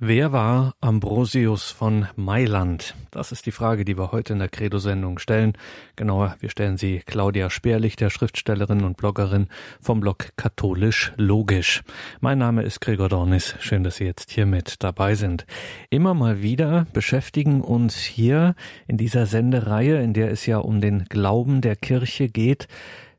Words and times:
Wer 0.00 0.32
war 0.32 0.74
Ambrosius 0.80 1.70
von 1.70 2.08
Mailand? 2.16 2.96
Das 3.12 3.30
ist 3.30 3.46
die 3.46 3.52
Frage, 3.52 3.84
die 3.84 3.96
wir 3.96 4.10
heute 4.10 4.32
in 4.32 4.40
der 4.40 4.48
Credo-Sendung 4.48 5.20
stellen. 5.20 5.52
Genauer, 5.94 6.34
wir 6.40 6.50
stellen 6.50 6.76
sie 6.76 7.00
Claudia 7.06 7.48
Sperlich, 7.48 7.94
der 7.94 8.10
Schriftstellerin 8.10 8.82
und 8.82 8.96
Bloggerin 8.96 9.46
vom 9.80 10.00
Blog 10.00 10.30
Katholisch 10.36 11.12
Logisch. 11.16 11.84
Mein 12.20 12.38
Name 12.38 12.64
ist 12.64 12.80
Gregor 12.80 13.08
Dornis. 13.08 13.54
Schön, 13.60 13.84
dass 13.84 13.94
Sie 13.94 14.04
jetzt 14.04 14.32
hier 14.32 14.46
mit 14.46 14.82
dabei 14.82 15.14
sind. 15.14 15.46
Immer 15.90 16.12
mal 16.12 16.42
wieder 16.42 16.88
beschäftigen 16.92 17.60
uns 17.60 17.96
hier 18.00 18.56
in 18.88 18.96
dieser 18.96 19.26
Sendereihe, 19.26 20.02
in 20.02 20.12
der 20.12 20.32
es 20.32 20.44
ja 20.44 20.58
um 20.58 20.80
den 20.80 21.04
Glauben 21.04 21.60
der 21.60 21.76
Kirche 21.76 22.28
geht, 22.28 22.66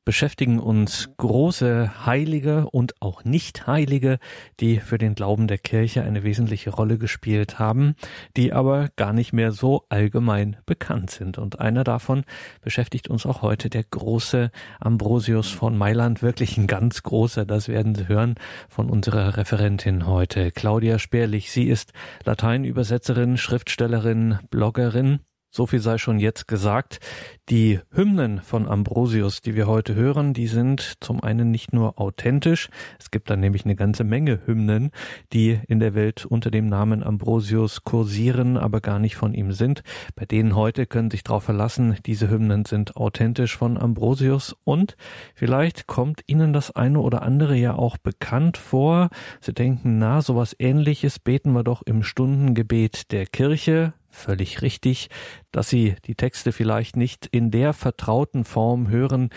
beschäftigen 0.06 0.60
uns 0.60 1.10
große 1.18 2.06
Heilige 2.06 2.70
und 2.70 3.02
auch 3.02 3.24
Nicht-Heilige, 3.24 4.20
die 4.60 4.80
für 4.80 5.00
den 5.00 5.16
Glauben 5.16 5.48
der 5.48 5.58
Kirche 5.58 6.04
eine 6.04 6.24
wesentliche 6.24 6.70
Rolle 6.70 7.00
gespielt 7.00 7.58
haben, 7.58 7.96
die 8.38 8.54
aber 8.54 8.90
gar 8.96 9.14
nicht 9.14 9.34
mehr 9.34 9.52
so 9.52 9.86
allgemein 9.90 10.58
bekannt 10.68 11.10
sind. 11.10 11.40
Und 11.40 11.60
einer 11.60 11.84
davon 11.84 12.24
beschäftigt 12.62 13.10
uns 13.10 13.26
auch 13.26 13.42
heute, 13.42 13.70
der 13.70 13.84
große 13.84 14.52
Ambrosius 14.80 15.50
von 15.50 15.76
Mailand, 15.76 16.22
wirklich 16.22 16.58
ein 16.58 16.68
ganz 16.68 17.02
großer, 17.02 17.46
das 17.46 17.68
werden 17.68 17.96
Sie 17.96 18.08
hören 18.08 18.36
von 18.70 18.90
unserer 18.90 19.38
Referentin 19.38 20.06
heute, 20.06 20.52
Claudia 20.52 21.00
Sperlich. 21.00 21.52
Sie 21.52 21.64
ist 21.64 21.94
Lateinübersetzerin, 22.24 23.38
Schriftstellerin, 23.38 24.38
Bloggerin 24.52 25.20
so 25.56 25.66
viel 25.66 25.80
sei 25.80 25.98
schon 25.98 26.20
jetzt 26.20 26.50
gesagt. 26.50 27.00
Die 27.48 27.80
Hymnen 27.92 28.42
von 28.42 28.68
Ambrosius, 28.68 29.40
die 29.40 29.56
wir 29.56 29.68
heute 29.68 29.96
hören, 29.96 30.34
die 30.34 30.48
sind 30.48 30.96
zum 31.00 31.24
einen 31.24 31.50
nicht 31.50 31.72
nur 31.72 31.98
authentisch. 31.98 32.68
Es 33.00 33.10
gibt 33.10 33.30
dann 33.30 33.40
nämlich 33.40 33.64
eine 33.64 33.78
ganze 33.78 34.04
Menge 34.04 34.42
Hymnen, 34.46 34.92
die 35.32 35.62
in 35.70 35.80
der 35.80 35.96
Welt 35.96 36.26
unter 36.26 36.52
dem 36.52 36.68
Namen 36.68 37.04
Ambrosius 37.04 37.86
kursieren, 37.86 38.58
aber 38.58 38.82
gar 38.82 39.00
nicht 39.00 39.16
von 39.16 39.34
ihm 39.34 39.54
sind. 39.54 39.84
Bei 40.16 40.26
denen 40.26 40.56
heute 40.56 40.88
können 40.88 41.10
sich 41.10 41.24
darauf 41.24 41.44
verlassen, 41.44 41.96
diese 42.06 42.30
Hymnen 42.30 42.66
sind 42.66 42.98
authentisch 42.98 43.56
von 43.56 43.78
Ambrosius 43.78 44.58
und 44.66 44.98
vielleicht 45.36 45.88
kommt 45.88 46.22
Ihnen 46.28 46.52
das 46.52 46.76
eine 46.76 47.00
oder 47.00 47.22
andere 47.22 47.56
ja 47.56 47.76
auch 47.76 47.98
bekannt 47.98 48.58
vor. 48.58 49.10
Sie 49.40 49.54
denken, 49.54 50.00
na, 50.00 50.22
sowas 50.22 50.54
ähnliches 50.60 51.18
beten 51.18 51.54
wir 51.54 51.64
doch 51.64 51.82
im 51.86 52.04
Stundengebet 52.04 53.14
der 53.14 53.26
Kirche 53.26 53.94
völlig 54.16 54.62
richtig. 54.62 55.10
Dass 55.52 55.70
Sie 55.70 55.96
die 56.06 56.16
Texte 56.16 56.52
vielleicht 56.52 56.96
nicht 56.96 57.28
in 57.28 57.52
der 57.52 57.74
vertrauten 57.74 58.46
Form 58.46 58.90
hören, 58.90 59.30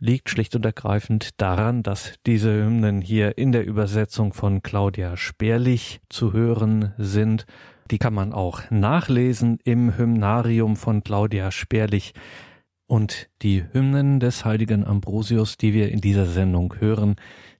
liegt 0.00 0.30
schlicht 0.30 0.54
und 0.54 0.64
ergreifend 0.64 1.40
daran, 1.40 1.82
dass 1.82 2.14
diese 2.26 2.52
Hymnen 2.52 3.00
hier 3.00 3.38
in 3.38 3.52
der 3.52 3.66
Übersetzung 3.66 4.32
von 4.32 4.62
Claudia 4.62 5.16
Sperlich 5.16 6.00
zu 6.08 6.32
hören 6.32 6.92
sind. 6.98 7.46
Die 7.90 7.98
kann 7.98 8.14
man 8.14 8.32
auch 8.32 8.70
nachlesen 8.70 9.58
im 9.64 9.96
Hymnarium 9.96 10.76
von 10.76 11.02
Claudia 11.02 11.50
Sperlich. 11.50 12.12
Und 12.86 13.28
die 13.42 13.64
Hymnen 13.72 14.18
des 14.18 14.44
heiligen 14.44 14.86
Ambrosius, 14.86 15.56
die 15.56 15.74
wir 15.74 15.90
in 15.90 16.00
dieser 16.00 16.26
Sendung 16.26 16.74
hören, 16.78 17.16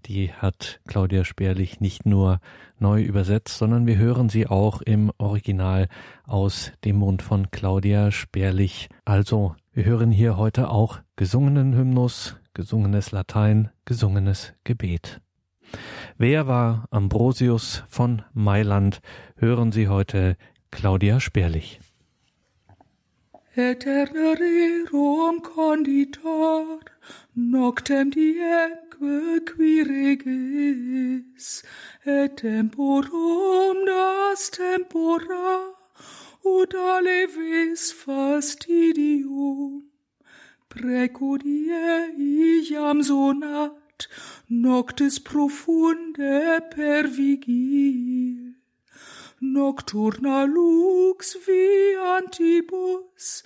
die 0.06 0.32
hat 0.32 0.80
Claudia 0.86 1.24
Sperlich 1.24 1.80
nicht 1.80 2.06
nur 2.06 2.40
neu 2.78 3.02
übersetzt, 3.02 3.58
sondern 3.58 3.86
wir 3.86 3.96
hören 3.96 4.28
sie 4.28 4.46
auch 4.46 4.80
im 4.80 5.12
Original 5.18 5.88
aus 6.26 6.72
dem 6.84 6.96
Mund 6.96 7.22
von 7.22 7.50
Claudia 7.50 8.10
Sperlich. 8.10 8.88
Also, 9.04 9.54
wir 9.72 9.84
hören 9.84 10.10
hier 10.10 10.36
heute 10.36 10.70
auch 10.70 11.00
gesungenen 11.16 11.74
Hymnus, 11.74 12.36
gesungenes 12.54 13.12
Latein, 13.12 13.70
gesungenes 13.84 14.54
Gebet. 14.64 15.20
Wer 16.16 16.46
war 16.46 16.86
Ambrosius 16.90 17.84
von 17.88 18.22
Mailand? 18.32 19.00
Hören 19.36 19.72
Sie 19.72 19.88
heute 19.88 20.36
Claudia 20.70 21.20
Sperlich. 21.20 21.80
Eterna 23.54 24.34
rerum 24.34 25.42
conditor, 25.42 26.78
noctem 27.34 28.10
diem 28.10 28.87
qui 28.98 29.82
regis, 29.82 31.62
et 32.04 32.36
temporum 32.36 33.84
das 33.86 34.50
tempora, 34.50 35.74
ut 36.44 36.74
alevis 36.74 37.92
fastidium. 37.92 39.84
Precudie 40.68 42.12
iam 42.16 43.02
sonat, 43.02 44.06
noctis 44.48 45.18
profunde 45.18 46.60
per 46.70 47.06
vigil. 47.06 48.54
Nocturna 49.40 50.44
lux 50.44 51.36
vi 51.46 51.94
antibus, 51.96 53.42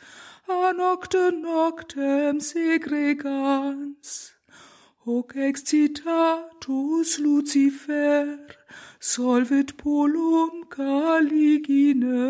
a 0.49 0.73
nocte 0.73 1.31
noctem 1.31 2.41
segregans 2.41 4.33
hoc 5.05 5.35
excitatus 5.35 7.19
Lucifer 7.19 8.39
solvit 9.01 9.77
polum 9.77 10.69
caligine, 10.71 12.21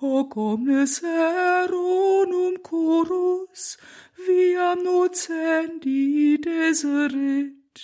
hoc 0.00 0.36
omnes 0.36 1.00
eronum 1.04 2.56
chorus 2.64 3.78
viam 4.26 4.82
nocendi 4.82 6.40
deserit. 6.40 7.80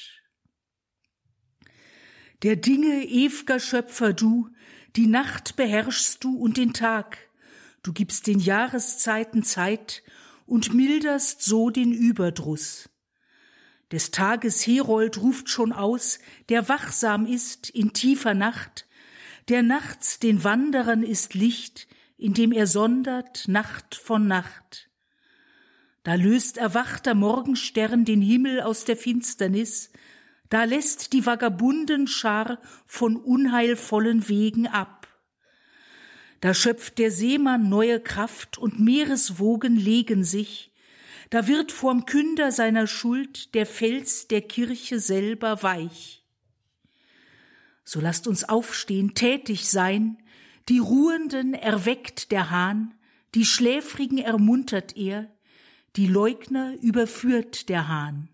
Der 2.42 2.56
Dinge 2.56 3.04
ew'ger 3.04 3.60
Schöpfer 3.60 4.14
du, 4.14 4.48
die 4.96 5.06
Nacht 5.06 5.54
beherrschst 5.54 6.24
du 6.24 6.36
und 6.36 6.56
den 6.56 6.72
Tag, 6.72 7.18
du 7.84 7.92
gibst 7.92 8.26
den 8.26 8.40
Jahreszeiten 8.40 9.44
Zeit 9.44 10.02
und 10.44 10.74
milderst 10.74 11.42
so 11.42 11.70
den 11.70 11.92
Überdruss. 11.92 12.90
Des 13.90 14.10
Tages 14.10 14.66
Herold 14.66 15.18
ruft 15.18 15.48
schon 15.48 15.72
aus, 15.72 16.18
der 16.50 16.68
wachsam 16.68 17.26
ist 17.26 17.70
in 17.70 17.92
tiefer 17.92 18.34
Nacht, 18.34 18.86
der 19.48 19.62
nachts 19.62 20.18
den 20.18 20.44
Wanderern 20.44 21.02
ist 21.02 21.34
Licht, 21.34 21.88
indem 22.18 22.52
er 22.52 22.66
sondert 22.66 23.48
Nacht 23.48 23.94
von 23.94 24.26
Nacht. 24.26 24.90
Da 26.02 26.14
löst 26.14 26.58
erwachter 26.58 27.14
Morgenstern 27.14 28.04
den 28.04 28.20
Himmel 28.20 28.60
aus 28.60 28.84
der 28.84 28.96
Finsternis, 28.96 29.90
da 30.50 30.64
lässt 30.64 31.12
die 31.12 31.24
vagabunden 31.24 32.06
Schar 32.06 32.58
von 32.86 33.16
unheilvollen 33.16 34.28
Wegen 34.28 34.66
ab. 34.66 35.08
Da 36.40 36.54
schöpft 36.54 36.98
der 36.98 37.10
Seemann 37.10 37.68
neue 37.68 38.00
Kraft 38.00 38.58
und 38.58 38.80
Meereswogen 38.80 39.76
legen 39.76 40.24
sich, 40.24 40.72
da 41.30 41.46
wird 41.46 41.72
vorm 41.72 42.06
Künder 42.06 42.52
seiner 42.52 42.86
Schuld 42.86 43.54
der 43.54 43.66
Fels 43.66 44.28
der 44.28 44.42
Kirche 44.42 44.98
selber 44.98 45.62
weich. 45.62 46.24
So 47.84 48.00
lasst 48.00 48.26
uns 48.26 48.44
aufstehen, 48.44 49.14
tätig 49.14 49.68
sein, 49.68 50.18
die 50.68 50.78
Ruhenden 50.78 51.54
erweckt 51.54 52.32
der 52.32 52.50
Hahn, 52.50 52.94
die 53.34 53.44
Schläfrigen 53.44 54.18
ermuntert 54.18 54.96
er, 54.96 55.30
die 55.96 56.06
Leugner 56.06 56.74
überführt 56.80 57.68
der 57.68 57.88
Hahn. 57.88 58.28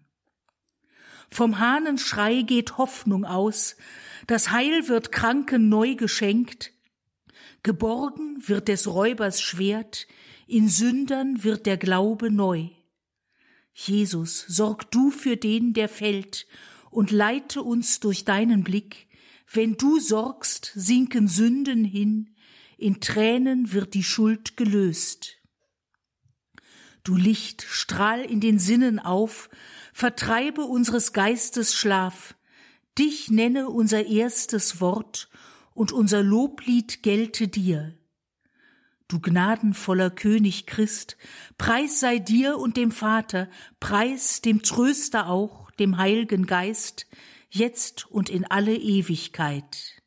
Vom 1.30 1.58
Hahnenschrei 1.58 2.42
geht 2.42 2.78
Hoffnung 2.78 3.24
aus, 3.24 3.76
das 4.26 4.50
Heil 4.50 4.88
wird 4.88 5.12
Kranken 5.12 5.68
neu 5.68 5.94
geschenkt, 5.94 6.72
geborgen 7.62 8.36
wird 8.46 8.68
des 8.68 8.86
Räubers 8.86 9.40
Schwert, 9.40 10.06
in 10.46 10.68
Sündern 10.68 11.42
wird 11.42 11.66
der 11.66 11.76
Glaube 11.76 12.30
neu. 12.30 12.68
Jesus, 13.74 14.44
sorg 14.46 14.90
du 14.92 15.10
für 15.10 15.36
den, 15.36 15.74
der 15.74 15.88
fällt, 15.88 16.46
und 16.90 17.10
leite 17.10 17.62
uns 17.62 17.98
durch 17.98 18.24
deinen 18.24 18.62
Blick. 18.62 19.08
Wenn 19.52 19.76
du 19.76 19.98
sorgst, 19.98 20.72
sinken 20.76 21.26
Sünden 21.26 21.84
hin, 21.84 22.36
in 22.78 23.00
Tränen 23.00 23.72
wird 23.72 23.94
die 23.94 24.04
Schuld 24.04 24.56
gelöst. 24.56 25.38
Du 27.02 27.16
Licht, 27.16 27.66
strahl 27.68 28.20
in 28.20 28.40
den 28.40 28.58
Sinnen 28.58 28.98
auf, 28.98 29.50
vertreibe 29.92 30.62
unseres 30.62 31.12
Geistes 31.12 31.74
Schlaf, 31.74 32.34
dich 32.96 33.30
nenne 33.30 33.68
unser 33.68 34.06
erstes 34.06 34.80
Wort, 34.80 35.28
und 35.74 35.90
unser 35.90 36.22
Loblied 36.22 37.02
gelte 37.02 37.48
dir. 37.48 37.98
Du 39.14 39.20
gnadenvoller 39.20 40.10
König 40.10 40.66
Christ, 40.66 41.16
Preis 41.56 42.00
sei 42.00 42.18
dir 42.18 42.58
und 42.58 42.76
dem 42.76 42.90
Vater, 42.90 43.48
Preis 43.78 44.40
dem 44.40 44.64
Tröster 44.64 45.28
auch, 45.28 45.70
dem 45.70 45.98
Heilgen 45.98 46.46
Geist, 46.46 47.06
jetzt 47.48 48.10
und 48.10 48.28
in 48.28 48.44
alle 48.44 48.74
Ewigkeit. 48.74 50.02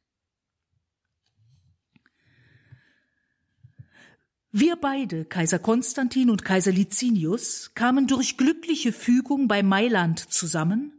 Wir 4.51 4.75
beide, 4.75 5.23
Kaiser 5.23 5.59
Konstantin 5.59 6.29
und 6.29 6.43
Kaiser 6.43 6.73
Licinius, 6.73 7.71
kamen 7.75 8.07
durch 8.07 8.35
glückliche 8.35 8.91
Fügung 8.91 9.47
bei 9.47 9.63
Mailand 9.63 10.19
zusammen 10.19 10.96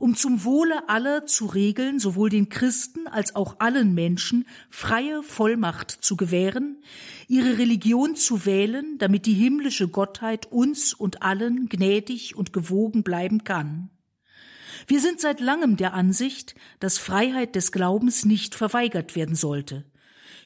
um 0.00 0.16
zum 0.16 0.44
Wohle 0.44 0.88
aller 0.88 1.26
zu 1.26 1.44
regeln, 1.46 1.98
sowohl 1.98 2.30
den 2.30 2.48
Christen 2.48 3.06
als 3.06 3.36
auch 3.36 3.56
allen 3.60 3.94
Menschen 3.94 4.48
freie 4.70 5.22
Vollmacht 5.22 5.90
zu 5.90 6.16
gewähren, 6.16 6.82
ihre 7.28 7.58
Religion 7.58 8.16
zu 8.16 8.46
wählen, 8.46 8.96
damit 8.98 9.26
die 9.26 9.34
himmlische 9.34 9.88
Gottheit 9.88 10.50
uns 10.50 10.94
und 10.94 11.22
allen 11.22 11.68
gnädig 11.68 12.34
und 12.34 12.52
gewogen 12.52 13.02
bleiben 13.02 13.44
kann. 13.44 13.90
Wir 14.86 15.00
sind 15.00 15.20
seit 15.20 15.38
langem 15.38 15.76
der 15.76 15.92
Ansicht, 15.92 16.54
dass 16.80 16.96
Freiheit 16.96 17.54
des 17.54 17.70
Glaubens 17.70 18.24
nicht 18.24 18.54
verweigert 18.54 19.14
werden 19.14 19.34
sollte. 19.34 19.84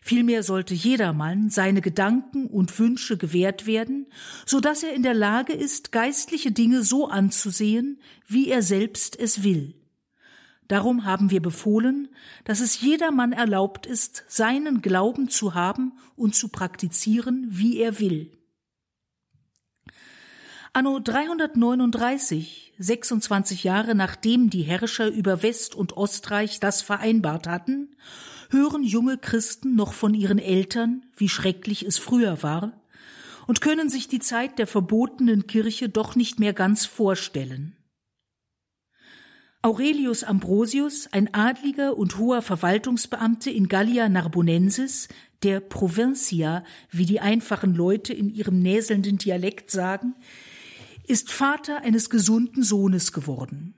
Vielmehr 0.07 0.43
sollte 0.43 0.75
jedermann 0.75 1.49
seine 1.49 1.81
Gedanken 1.81 2.47
und 2.47 2.79
Wünsche 2.79 3.17
gewährt 3.17 3.65
werden, 3.65 4.05
so 4.45 4.61
dass 4.61 4.83
er 4.83 4.93
in 4.93 5.03
der 5.03 5.15
Lage 5.15 5.55
ist, 5.55 5.93
geistliche 5.93 6.53
Dinge 6.53 6.83
so 6.83 7.09
anzusehen, 7.09 7.99
wie 8.27 8.51
er 8.51 8.61
selbst 8.61 9.19
es 9.19 9.45
will. 9.45 9.75
Darum 10.69 11.07
haben 11.07 11.31
wir 11.31 11.41
befohlen, 11.41 12.09
dass 12.45 12.61
es 12.61 12.83
jedermann 12.83 13.33
erlaubt 13.33 13.87
ist, 13.87 14.27
seinen 14.29 14.83
Glauben 14.83 15.31
zu 15.31 15.55
haben 15.55 15.95
und 16.17 16.35
zu 16.35 16.49
praktizieren, 16.49 17.47
wie 17.49 17.79
er 17.79 17.99
will. 17.99 18.31
Anno 20.75 21.01
339, 21.01 22.75
26 22.77 23.65
Jahre 23.65 23.95
nachdem 23.95 24.51
die 24.51 24.65
Herrscher 24.65 25.09
über 25.09 25.43
West- 25.43 25.75
und 25.75 25.97
Ostreich 25.97 26.61
das 26.61 26.83
vereinbart 26.83 27.47
hatten, 27.47 27.97
hören 28.51 28.83
junge 28.83 29.19
Christen 29.19 29.75
noch 29.75 29.93
von 29.93 30.15
ihren 30.15 30.39
Eltern, 30.39 31.05
wie 31.17 31.29
schrecklich 31.29 31.85
es 31.85 31.99
früher 31.99 32.43
war, 32.43 32.81
und 33.47 33.61
können 33.61 33.89
sich 33.89 34.09
die 34.09 34.21
Zeit 34.21 34.59
der 34.59 34.67
verbotenen 34.67 35.47
Kirche 35.47 35.89
doch 35.89 36.17
nicht 36.17 36.41
mehr 36.41 36.53
ganz 36.53 36.87
vorstellen. 36.87 37.77
Aurelius 39.65 40.25
Ambrosius, 40.25 41.09
ein 41.11 41.33
adliger 41.33 41.97
und 41.97 42.19
hoher 42.19 42.43
Verwaltungsbeamte 42.43 43.51
in 43.51 43.69
Gallia 43.69 44.11
Narbonensis, 44.11 45.09
der 45.43 45.61
Provincia, 45.61 46.65
wie 46.91 47.07
die 47.07 47.21
einfachen 47.21 47.75
Leute 47.75 48.13
in 48.13 48.29
ihrem 48.29 48.61
näselnden 48.61 49.17
Dialekt 49.17 49.71
sagen, 49.71 50.17
ist 51.07 51.31
Vater 51.33 51.79
eines 51.79 52.11
gesunden 52.11 52.63
Sohnes 52.63 53.13
geworden. 53.13 53.75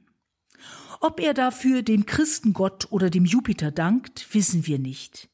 Ob 1.00 1.20
er 1.20 1.34
dafür 1.34 1.82
dem 1.82 2.06
Christengott 2.06 2.88
oder 2.90 3.10
dem 3.10 3.25
Jupiter 3.25 3.70
dankt, 3.70 4.32
wissen 4.34 4.66
wir 4.66 4.78
nicht. 4.78 5.28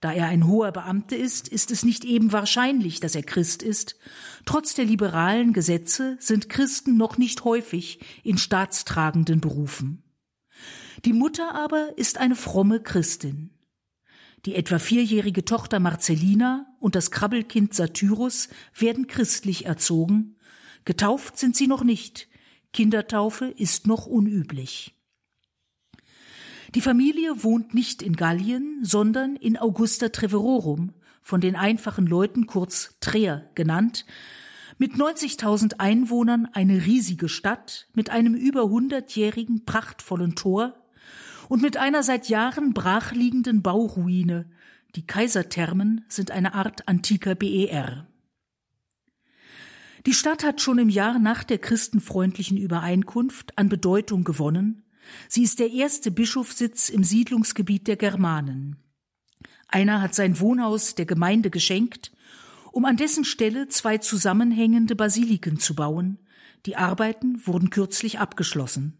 Da 0.00 0.12
er 0.12 0.26
ein 0.26 0.46
hoher 0.46 0.72
Beamter 0.72 1.16
ist, 1.16 1.48
ist 1.48 1.70
es 1.70 1.84
nicht 1.84 2.04
eben 2.04 2.30
wahrscheinlich, 2.32 3.00
dass 3.00 3.14
er 3.14 3.22
Christ 3.22 3.62
ist. 3.62 3.96
Trotz 4.44 4.74
der 4.74 4.84
liberalen 4.84 5.52
Gesetze 5.52 6.16
sind 6.20 6.48
Christen 6.48 6.96
noch 6.96 7.16
nicht 7.16 7.44
häufig 7.44 8.00
in 8.22 8.36
staatstragenden 8.36 9.40
Berufen. 9.40 10.02
Die 11.04 11.12
Mutter 11.12 11.54
aber 11.54 11.96
ist 11.96 12.18
eine 12.18 12.36
fromme 12.36 12.80
Christin. 12.80 13.50
Die 14.44 14.54
etwa 14.54 14.78
vierjährige 14.78 15.44
Tochter 15.44 15.80
Marcellina 15.80 16.66
und 16.78 16.94
das 16.94 17.10
Krabbelkind 17.10 17.74
Satyrus 17.74 18.48
werden 18.78 19.06
christlich 19.06 19.64
erzogen. 19.64 20.36
Getauft 20.84 21.38
sind 21.38 21.56
sie 21.56 21.66
noch 21.66 21.82
nicht. 21.82 22.28
Kindertaufe 22.72 23.46
ist 23.46 23.86
noch 23.86 24.06
unüblich. 24.06 24.95
Die 26.76 26.82
Familie 26.82 27.42
wohnt 27.42 27.72
nicht 27.72 28.02
in 28.02 28.16
Gallien, 28.16 28.80
sondern 28.82 29.34
in 29.36 29.56
Augusta 29.56 30.10
Treverorum, 30.10 30.92
von 31.22 31.40
den 31.40 31.56
einfachen 31.56 32.06
Leuten 32.06 32.46
kurz 32.46 32.98
Treer 33.00 33.48
genannt, 33.54 34.04
mit 34.76 34.92
90.000 34.92 35.80
Einwohnern 35.80 36.46
eine 36.52 36.84
riesige 36.84 37.30
Stadt 37.30 37.88
mit 37.94 38.10
einem 38.10 38.34
über 38.34 38.68
hundertjährigen 38.68 39.64
prachtvollen 39.64 40.34
Tor 40.34 40.74
und 41.48 41.62
mit 41.62 41.78
einer 41.78 42.02
seit 42.02 42.28
Jahren 42.28 42.74
brachliegenden 42.74 43.62
Bauruine. 43.62 44.50
Die 44.96 45.06
Kaiserthermen 45.06 46.04
sind 46.08 46.30
eine 46.30 46.52
Art 46.52 46.86
antiker 46.86 47.34
BER. 47.34 48.06
Die 50.04 50.12
Stadt 50.12 50.44
hat 50.44 50.60
schon 50.60 50.76
im 50.76 50.90
Jahr 50.90 51.18
nach 51.20 51.42
der 51.42 51.56
christenfreundlichen 51.56 52.58
Übereinkunft 52.58 53.56
an 53.56 53.70
Bedeutung 53.70 54.24
gewonnen 54.24 54.82
Sie 55.28 55.42
ist 55.42 55.58
der 55.58 55.70
erste 55.70 56.10
Bischofssitz 56.10 56.88
im 56.88 57.04
Siedlungsgebiet 57.04 57.86
der 57.86 57.96
Germanen. 57.96 58.76
Einer 59.68 60.00
hat 60.00 60.14
sein 60.14 60.38
Wohnhaus 60.40 60.94
der 60.94 61.06
Gemeinde 61.06 61.50
geschenkt, 61.50 62.12
um 62.72 62.84
an 62.84 62.96
dessen 62.96 63.24
Stelle 63.24 63.68
zwei 63.68 63.98
zusammenhängende 63.98 64.94
Basiliken 64.94 65.58
zu 65.58 65.74
bauen. 65.74 66.18
Die 66.66 66.76
Arbeiten 66.76 67.46
wurden 67.46 67.70
kürzlich 67.70 68.18
abgeschlossen. 68.18 68.98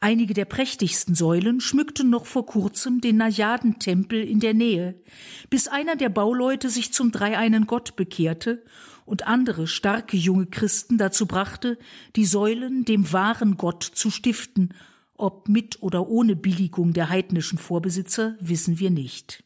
Einige 0.00 0.34
der 0.34 0.46
prächtigsten 0.46 1.14
Säulen 1.14 1.60
schmückten 1.60 2.10
noch 2.10 2.26
vor 2.26 2.44
kurzem 2.44 3.00
den 3.00 3.18
Najadentempel 3.18 4.20
in 4.20 4.40
der 4.40 4.52
Nähe, 4.52 5.00
bis 5.48 5.68
einer 5.68 5.94
der 5.94 6.08
Bauleute 6.08 6.70
sich 6.70 6.92
zum 6.92 7.12
dreieinen 7.12 7.68
Gott 7.68 7.94
bekehrte 7.94 8.64
und 9.04 9.26
andere 9.26 9.66
starke 9.66 10.16
junge 10.16 10.46
Christen 10.46 10.98
dazu 10.98 11.26
brachte, 11.26 11.78
die 12.16 12.26
Säulen 12.26 12.84
dem 12.84 13.12
wahren 13.12 13.56
Gott 13.56 13.82
zu 13.82 14.10
stiften, 14.10 14.74
ob 15.14 15.48
mit 15.48 15.82
oder 15.82 16.08
ohne 16.08 16.36
Billigung 16.36 16.92
der 16.92 17.08
heidnischen 17.08 17.58
Vorbesitzer, 17.58 18.36
wissen 18.40 18.78
wir 18.78 18.90
nicht. 18.90 19.44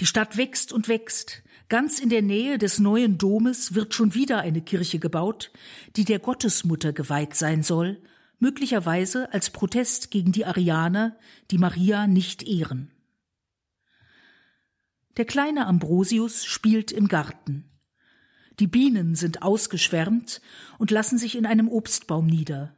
Die 0.00 0.06
Stadt 0.06 0.36
wächst 0.36 0.72
und 0.72 0.88
wächst. 0.88 1.42
Ganz 1.68 2.00
in 2.00 2.08
der 2.08 2.22
Nähe 2.22 2.58
des 2.58 2.80
neuen 2.80 3.16
Domes 3.16 3.74
wird 3.74 3.94
schon 3.94 4.14
wieder 4.14 4.40
eine 4.40 4.60
Kirche 4.60 4.98
gebaut, 4.98 5.52
die 5.94 6.04
der 6.04 6.18
Gottesmutter 6.18 6.92
geweiht 6.92 7.34
sein 7.34 7.62
soll, 7.62 8.00
möglicherweise 8.40 9.32
als 9.32 9.50
Protest 9.50 10.10
gegen 10.10 10.32
die 10.32 10.46
Arianer, 10.46 11.16
die 11.50 11.58
Maria 11.58 12.06
nicht 12.06 12.42
ehren. 12.42 12.90
Der 15.20 15.26
kleine 15.26 15.66
Ambrosius 15.66 16.46
spielt 16.46 16.92
im 16.92 17.06
Garten. 17.06 17.70
Die 18.58 18.66
Bienen 18.66 19.14
sind 19.14 19.42
ausgeschwärmt 19.42 20.40
und 20.78 20.90
lassen 20.90 21.18
sich 21.18 21.36
in 21.36 21.44
einem 21.44 21.68
Obstbaum 21.68 22.24
nieder. 22.24 22.74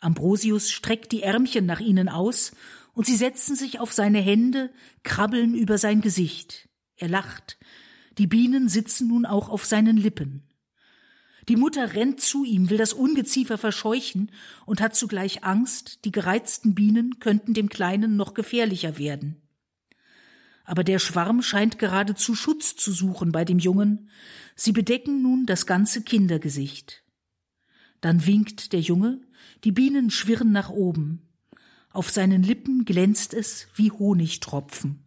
Ambrosius 0.00 0.70
streckt 0.70 1.12
die 1.12 1.22
Ärmchen 1.22 1.66
nach 1.66 1.80
ihnen 1.80 2.08
aus, 2.08 2.52
und 2.94 3.04
sie 3.04 3.14
setzen 3.14 3.56
sich 3.56 3.78
auf 3.78 3.92
seine 3.92 4.20
Hände, 4.20 4.70
krabbeln 5.02 5.54
über 5.54 5.76
sein 5.76 6.00
Gesicht. 6.00 6.70
Er 6.96 7.10
lacht. 7.10 7.58
Die 8.16 8.26
Bienen 8.26 8.70
sitzen 8.70 9.08
nun 9.08 9.26
auch 9.26 9.50
auf 9.50 9.66
seinen 9.66 9.98
Lippen. 9.98 10.48
Die 11.50 11.56
Mutter 11.56 11.92
rennt 11.92 12.22
zu 12.22 12.42
ihm, 12.42 12.70
will 12.70 12.78
das 12.78 12.94
Ungeziefer 12.94 13.58
verscheuchen 13.58 14.30
und 14.64 14.80
hat 14.80 14.96
zugleich 14.96 15.44
Angst, 15.44 16.06
die 16.06 16.12
gereizten 16.12 16.74
Bienen 16.74 17.20
könnten 17.20 17.52
dem 17.52 17.68
Kleinen 17.68 18.16
noch 18.16 18.32
gefährlicher 18.32 18.96
werden 18.96 19.41
aber 20.64 20.84
der 20.84 20.98
Schwarm 20.98 21.42
scheint 21.42 21.78
geradezu 21.78 22.34
Schutz 22.34 22.76
zu 22.76 22.92
suchen 22.92 23.32
bei 23.32 23.44
dem 23.44 23.58
Jungen. 23.58 24.10
Sie 24.54 24.72
bedecken 24.72 25.22
nun 25.22 25.46
das 25.46 25.66
ganze 25.66 26.02
Kindergesicht. 26.02 27.02
Dann 28.00 28.26
winkt 28.26 28.72
der 28.72 28.80
Junge, 28.80 29.20
die 29.64 29.72
Bienen 29.72 30.10
schwirren 30.10 30.52
nach 30.52 30.70
oben. 30.70 31.28
Auf 31.90 32.10
seinen 32.10 32.42
Lippen 32.42 32.84
glänzt 32.84 33.34
es 33.34 33.68
wie 33.74 33.90
Honigtropfen. 33.90 35.04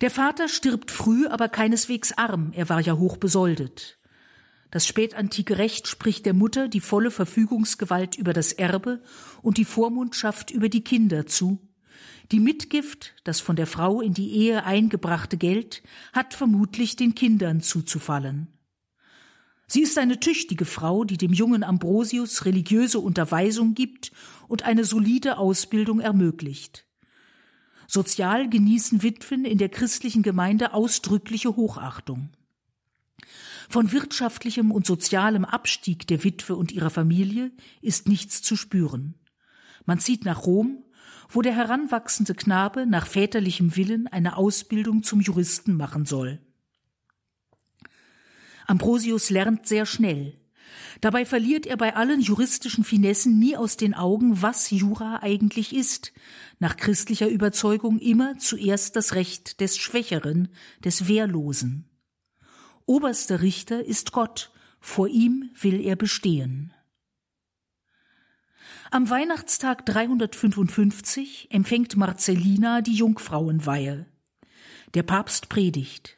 Der 0.00 0.10
Vater 0.10 0.48
stirbt 0.48 0.92
früh, 0.92 1.26
aber 1.26 1.48
keineswegs 1.48 2.12
arm, 2.12 2.52
er 2.54 2.68
war 2.68 2.80
ja 2.80 2.96
hoch 2.96 3.16
besoldet. 3.16 3.98
Das 4.70 4.86
spätantike 4.86 5.58
Recht 5.58 5.88
spricht 5.88 6.26
der 6.26 6.34
Mutter 6.34 6.68
die 6.68 6.80
volle 6.80 7.10
Verfügungsgewalt 7.10 8.16
über 8.16 8.32
das 8.32 8.52
Erbe 8.52 9.02
und 9.42 9.56
die 9.56 9.64
Vormundschaft 9.64 10.50
über 10.50 10.68
die 10.68 10.84
Kinder 10.84 11.26
zu, 11.26 11.67
die 12.30 12.40
Mitgift, 12.40 13.14
das 13.24 13.40
von 13.40 13.56
der 13.56 13.66
Frau 13.66 14.00
in 14.00 14.12
die 14.12 14.30
Ehe 14.32 14.64
eingebrachte 14.64 15.36
Geld, 15.36 15.82
hat 16.12 16.34
vermutlich 16.34 16.96
den 16.96 17.14
Kindern 17.14 17.60
zuzufallen. 17.60 18.48
Sie 19.66 19.82
ist 19.82 19.98
eine 19.98 20.18
tüchtige 20.18 20.64
Frau, 20.64 21.04
die 21.04 21.18
dem 21.18 21.32
jungen 21.32 21.62
Ambrosius 21.62 22.46
religiöse 22.46 23.00
Unterweisung 23.00 23.74
gibt 23.74 24.12
und 24.48 24.62
eine 24.62 24.84
solide 24.84 25.36
Ausbildung 25.36 26.00
ermöglicht. 26.00 26.86
Sozial 27.86 28.48
genießen 28.48 29.02
Witwen 29.02 29.44
in 29.44 29.58
der 29.58 29.68
christlichen 29.68 30.22
Gemeinde 30.22 30.72
ausdrückliche 30.74 31.56
Hochachtung. 31.56 32.30
Von 33.68 33.92
wirtschaftlichem 33.92 34.70
und 34.70 34.86
sozialem 34.86 35.44
Abstieg 35.44 36.06
der 36.06 36.24
Witwe 36.24 36.56
und 36.56 36.72
ihrer 36.72 36.90
Familie 36.90 37.50
ist 37.82 38.08
nichts 38.08 38.40
zu 38.40 38.56
spüren. 38.56 39.14
Man 39.84 39.98
zieht 39.98 40.24
nach 40.24 40.44
Rom, 40.44 40.82
wo 41.28 41.42
der 41.42 41.54
heranwachsende 41.54 42.34
Knabe 42.34 42.86
nach 42.86 43.06
väterlichem 43.06 43.76
Willen 43.76 44.06
eine 44.06 44.36
Ausbildung 44.36 45.02
zum 45.02 45.20
Juristen 45.20 45.74
machen 45.74 46.06
soll. 46.06 46.40
Ambrosius 48.66 49.30
lernt 49.30 49.66
sehr 49.66 49.86
schnell. 49.86 50.38
Dabei 51.00 51.24
verliert 51.24 51.66
er 51.66 51.76
bei 51.76 51.94
allen 51.94 52.20
juristischen 52.20 52.84
Finessen 52.84 53.38
nie 53.38 53.56
aus 53.56 53.76
den 53.76 53.94
Augen, 53.94 54.42
was 54.42 54.70
Jura 54.70 55.20
eigentlich 55.22 55.74
ist, 55.74 56.12
nach 56.58 56.76
christlicher 56.76 57.28
Überzeugung 57.28 57.98
immer 57.98 58.36
zuerst 58.38 58.96
das 58.96 59.14
Recht 59.14 59.60
des 59.60 59.78
Schwächeren, 59.78 60.48
des 60.84 61.08
Wehrlosen. 61.08 61.88
Oberster 62.84 63.42
Richter 63.42 63.84
ist 63.84 64.12
Gott, 64.12 64.50
vor 64.80 65.08
ihm 65.08 65.50
will 65.60 65.80
er 65.80 65.96
bestehen. 65.96 66.72
Am 68.90 69.10
Weihnachtstag 69.10 69.84
355 69.84 71.48
empfängt 71.50 71.98
Marcellina 71.98 72.80
die 72.80 72.94
Jungfrauenweihe. 72.94 74.06
Der 74.94 75.02
Papst 75.02 75.50
predigt. 75.50 76.16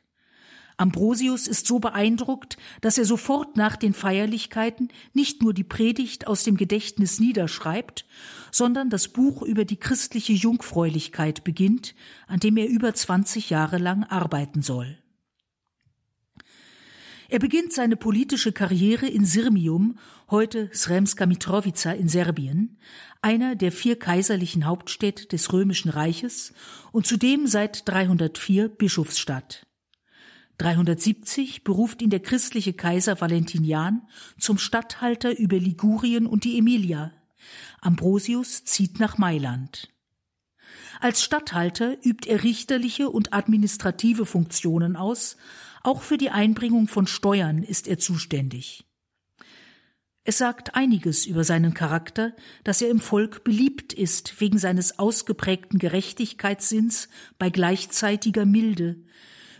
Ambrosius 0.76 1.48
ist 1.48 1.66
so 1.66 1.80
beeindruckt, 1.80 2.58
dass 2.80 2.96
er 2.96 3.04
sofort 3.04 3.56
nach 3.56 3.74
den 3.74 3.92
Feierlichkeiten 3.92 4.88
nicht 5.12 5.42
nur 5.42 5.52
die 5.52 5.64
Predigt 5.64 6.28
aus 6.28 6.44
dem 6.44 6.56
Gedächtnis 6.56 7.18
niederschreibt, 7.18 8.06
sondern 8.52 8.88
das 8.88 9.08
Buch 9.08 9.42
über 9.42 9.64
die 9.64 9.76
christliche 9.76 10.32
Jungfräulichkeit 10.32 11.42
beginnt, 11.42 11.96
an 12.28 12.38
dem 12.38 12.56
er 12.56 12.68
über 12.68 12.94
20 12.94 13.50
Jahre 13.50 13.78
lang 13.78 14.04
arbeiten 14.04 14.62
soll. 14.62 14.96
Er 17.30 17.38
beginnt 17.38 17.72
seine 17.72 17.94
politische 17.94 18.50
Karriere 18.50 19.06
in 19.06 19.24
Sirmium, 19.24 20.00
heute 20.32 20.68
Sremska 20.74 21.26
Mitrovica 21.26 21.92
in 21.92 22.08
Serbien, 22.08 22.76
einer 23.22 23.54
der 23.54 23.70
vier 23.70 23.96
kaiserlichen 23.96 24.66
Hauptstädte 24.66 25.26
des 25.26 25.52
Römischen 25.52 25.90
Reiches 25.90 26.52
und 26.90 27.06
zudem 27.06 27.46
seit 27.46 27.88
304 27.88 28.68
Bischofsstadt. 28.68 29.64
370 30.58 31.62
beruft 31.62 32.02
ihn 32.02 32.10
der 32.10 32.18
christliche 32.18 32.72
Kaiser 32.72 33.20
Valentinian 33.20 34.02
zum 34.36 34.58
Statthalter 34.58 35.38
über 35.38 35.56
Ligurien 35.56 36.26
und 36.26 36.42
die 36.42 36.58
Emilia. 36.58 37.12
Ambrosius 37.80 38.64
zieht 38.64 38.98
nach 38.98 39.18
Mailand. 39.18 39.88
Als 40.98 41.22
Statthalter 41.22 41.96
übt 42.04 42.28
er 42.28 42.42
richterliche 42.42 43.08
und 43.08 43.32
administrative 43.32 44.26
Funktionen 44.26 44.96
aus, 44.96 45.36
auch 45.82 46.02
für 46.02 46.18
die 46.18 46.30
Einbringung 46.30 46.88
von 46.88 47.06
Steuern 47.06 47.62
ist 47.62 47.88
er 47.88 47.98
zuständig. 47.98 48.84
Es 50.22 50.38
sagt 50.38 50.74
einiges 50.74 51.24
über 51.26 51.44
seinen 51.44 51.72
Charakter, 51.72 52.36
dass 52.62 52.82
er 52.82 52.90
im 52.90 53.00
Volk 53.00 53.42
beliebt 53.42 53.92
ist 53.92 54.40
wegen 54.40 54.58
seines 54.58 54.98
ausgeprägten 54.98 55.78
Gerechtigkeitssinns 55.78 57.08
bei 57.38 57.48
gleichzeitiger 57.48 58.44
Milde. 58.44 59.02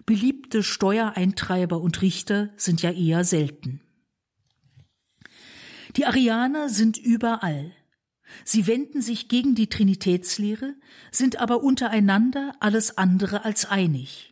Beliebte 0.05 0.62
Steuereintreiber 0.62 1.81
und 1.81 2.03
Richter 2.03 2.50
sind 2.57 2.83
ja 2.83 2.93
eher 2.93 3.25
selten. 3.25 3.81
Die 5.97 6.05
Arianer 6.05 6.69
sind 6.69 6.99
überall. 6.99 7.73
Sie 8.45 8.67
wenden 8.67 9.03
sich 9.03 9.29
gegen 9.29 9.55
die 9.55 9.69
Trinitätslehre, 9.69 10.77
sind 11.11 11.41
aber 11.41 11.62
untereinander 11.62 12.55
alles 12.61 12.97
andere 12.97 13.45
als 13.45 13.65
einig. 13.65 14.30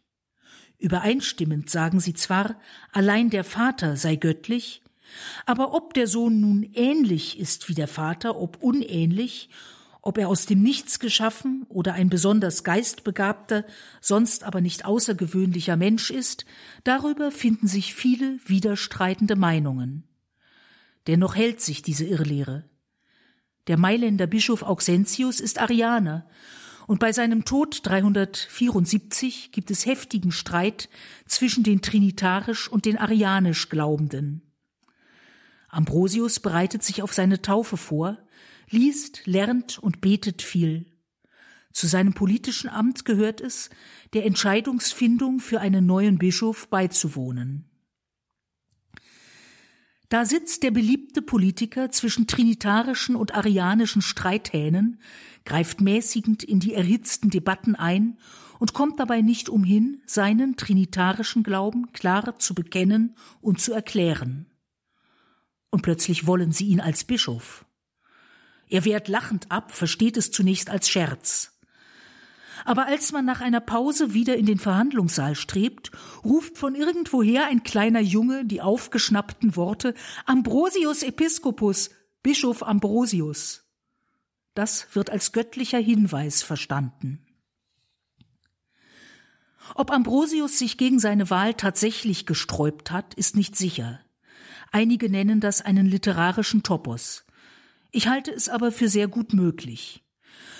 Übereinstimmend 0.78 1.68
sagen 1.68 1.98
sie 2.00 2.14
zwar, 2.14 2.56
allein 2.92 3.30
der 3.30 3.44
Vater 3.44 3.96
sei 3.96 4.16
göttlich, 4.16 4.82
aber 5.46 5.74
ob 5.74 5.94
der 5.94 6.06
Sohn 6.06 6.40
nun 6.40 6.62
ähnlich 6.74 7.38
ist 7.38 7.68
wie 7.68 7.74
der 7.74 7.88
Vater, 7.88 8.38
ob 8.38 8.62
unähnlich, 8.62 9.50
ob 10.02 10.18
er 10.18 10.28
aus 10.28 10.46
dem 10.46 10.62
Nichts 10.62 11.00
geschaffen 11.00 11.66
oder 11.68 11.94
ein 11.94 12.08
besonders 12.08 12.62
geistbegabter, 12.62 13.64
sonst 14.00 14.44
aber 14.44 14.60
nicht 14.60 14.84
außergewöhnlicher 14.84 15.76
Mensch 15.76 16.10
ist, 16.10 16.46
darüber 16.84 17.32
finden 17.32 17.66
sich 17.66 17.94
viele 17.94 18.38
widerstreitende 18.46 19.34
Meinungen. 19.34 20.04
Dennoch 21.08 21.34
hält 21.34 21.60
sich 21.60 21.82
diese 21.82 22.04
Irrlehre. 22.04 22.64
Der 23.66 23.76
Mailänder 23.76 24.26
Bischof 24.26 24.62
Auxentius 24.62 25.40
ist 25.40 25.58
Arianer 25.58 26.26
und 26.88 27.00
bei 27.00 27.12
seinem 27.12 27.44
Tod 27.44 27.86
374 27.86 29.52
gibt 29.52 29.70
es 29.70 29.84
heftigen 29.84 30.32
Streit 30.32 30.88
zwischen 31.26 31.62
den 31.62 31.82
trinitarisch 31.82 32.66
und 32.66 32.86
den 32.86 32.96
arianisch 32.96 33.68
Glaubenden. 33.68 34.40
Ambrosius 35.68 36.40
bereitet 36.40 36.82
sich 36.82 37.02
auf 37.02 37.12
seine 37.12 37.42
Taufe 37.42 37.76
vor, 37.76 38.16
liest, 38.70 39.26
lernt 39.26 39.78
und 39.78 40.00
betet 40.00 40.40
viel. 40.40 40.86
Zu 41.72 41.86
seinem 41.86 42.14
politischen 42.14 42.70
Amt 42.70 43.04
gehört 43.04 43.42
es, 43.42 43.68
der 44.14 44.24
Entscheidungsfindung 44.24 45.40
für 45.40 45.60
einen 45.60 45.84
neuen 45.84 46.16
Bischof 46.16 46.68
beizuwohnen. 46.68 47.67
Da 50.08 50.24
sitzt 50.24 50.62
der 50.62 50.70
beliebte 50.70 51.20
Politiker 51.20 51.90
zwischen 51.90 52.26
trinitarischen 52.26 53.14
und 53.14 53.34
arianischen 53.34 54.00
Streithähnen, 54.00 55.00
greift 55.44 55.82
mäßigend 55.82 56.42
in 56.42 56.60
die 56.60 56.72
erhitzten 56.72 57.28
Debatten 57.28 57.74
ein 57.74 58.18
und 58.58 58.72
kommt 58.72 58.98
dabei 59.00 59.20
nicht 59.20 59.50
umhin, 59.50 60.02
seinen 60.06 60.56
trinitarischen 60.56 61.42
Glauben 61.42 61.92
klar 61.92 62.38
zu 62.38 62.54
bekennen 62.54 63.16
und 63.42 63.60
zu 63.60 63.72
erklären. 63.72 64.46
Und 65.70 65.82
plötzlich 65.82 66.26
wollen 66.26 66.52
sie 66.52 66.68
ihn 66.68 66.80
als 66.80 67.04
Bischof. 67.04 67.66
Er 68.66 68.86
wehrt 68.86 69.08
lachend 69.08 69.50
ab, 69.50 69.72
versteht 69.72 70.16
es 70.16 70.30
zunächst 70.30 70.70
als 70.70 70.88
Scherz. 70.88 71.57
Aber 72.64 72.86
als 72.86 73.12
man 73.12 73.24
nach 73.24 73.40
einer 73.40 73.60
Pause 73.60 74.14
wieder 74.14 74.36
in 74.36 74.46
den 74.46 74.58
Verhandlungssaal 74.58 75.34
strebt, 75.34 75.90
ruft 76.24 76.58
von 76.58 76.74
irgendwoher 76.74 77.46
ein 77.46 77.62
kleiner 77.62 78.00
Junge 78.00 78.44
die 78.44 78.60
aufgeschnappten 78.60 79.56
Worte 79.56 79.94
Ambrosius 80.26 81.02
Episcopus, 81.02 81.90
Bischof 82.22 82.62
Ambrosius. 82.62 83.64
Das 84.54 84.88
wird 84.94 85.10
als 85.10 85.32
göttlicher 85.32 85.78
Hinweis 85.78 86.42
verstanden. 86.42 87.24
Ob 89.74 89.90
Ambrosius 89.90 90.58
sich 90.58 90.78
gegen 90.78 90.98
seine 90.98 91.30
Wahl 91.30 91.54
tatsächlich 91.54 92.26
gesträubt 92.26 92.90
hat, 92.90 93.14
ist 93.14 93.36
nicht 93.36 93.54
sicher. 93.54 94.00
Einige 94.72 95.08
nennen 95.10 95.40
das 95.40 95.62
einen 95.62 95.86
literarischen 95.86 96.62
Topos. 96.62 97.24
Ich 97.90 98.08
halte 98.08 98.32
es 98.32 98.48
aber 98.48 98.72
für 98.72 98.88
sehr 98.88 99.08
gut 99.08 99.32
möglich. 99.32 100.04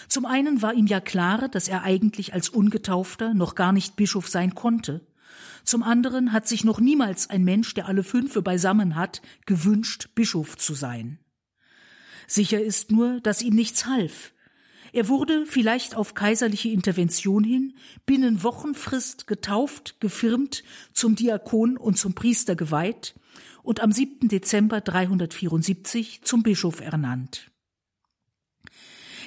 Zum 0.09 0.25
einen 0.25 0.63
war 0.63 0.75
ihm 0.75 0.87
ja 0.87 1.01
klar, 1.01 1.49
dass 1.49 1.69
er 1.69 1.83
eigentlich 1.83 2.33
als 2.33 2.49
Ungetaufter 2.49 3.35
noch 3.35 3.55
gar 3.55 3.73
nicht 3.73 3.97
Bischof 3.97 4.29
sein 4.29 4.55
konnte. 4.55 5.07
Zum 5.65 5.83
anderen 5.83 6.33
hat 6.33 6.49
sich 6.49 6.65
noch 6.65 6.81
niemals 6.81 7.29
ein 7.29 7.45
Mensch, 7.45 7.75
der 7.75 7.87
alle 7.87 8.03
Fünfe 8.03 8.41
beisammen 8.41 8.97
hat, 8.97 9.21
gewünscht, 9.45 10.09
Bischof 10.15 10.57
zu 10.57 10.75
sein. 10.75 11.19
Sicher 12.27 12.61
ist 12.61 12.91
nur, 12.91 13.21
dass 13.21 13.43
ihm 13.43 13.55
nichts 13.55 13.87
half. 13.87 14.33
Er 14.93 15.09
wurde, 15.09 15.45
vielleicht 15.47 15.95
auf 15.95 16.15
kaiserliche 16.15 16.71
Intervention 16.71 17.45
hin, 17.45 17.75
binnen 18.07 18.43
Wochenfrist 18.43 19.27
getauft, 19.27 20.01
gefirmt, 20.01 20.65
zum 20.95 21.15
Diakon 21.15 21.77
und 21.77 21.99
zum 21.99 22.15
Priester 22.15 22.57
geweiht 22.57 23.15
und 23.63 23.81
am 23.81 23.93
7. 23.93 24.29
Dezember 24.29 24.81
374 24.81 26.23
zum 26.23 26.43
Bischof 26.43 26.81
ernannt. 26.81 27.51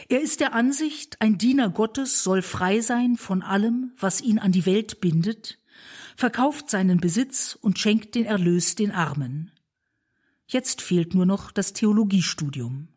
Er 0.09 0.21
ist 0.21 0.39
der 0.39 0.53
Ansicht, 0.53 1.21
ein 1.21 1.37
Diener 1.37 1.69
Gottes 1.69 2.23
soll 2.23 2.41
frei 2.41 2.81
sein 2.81 3.17
von 3.17 3.41
allem, 3.41 3.91
was 3.97 4.21
ihn 4.21 4.39
an 4.39 4.51
die 4.51 4.65
Welt 4.65 5.01
bindet, 5.01 5.59
verkauft 6.15 6.69
seinen 6.69 6.99
Besitz 6.99 7.57
und 7.61 7.79
schenkt 7.79 8.15
den 8.15 8.25
Erlös 8.25 8.75
den 8.75 8.91
Armen. 8.91 9.51
Jetzt 10.47 10.81
fehlt 10.81 11.13
nur 11.13 11.25
noch 11.25 11.51
das 11.51 11.73
Theologiestudium. 11.73 12.89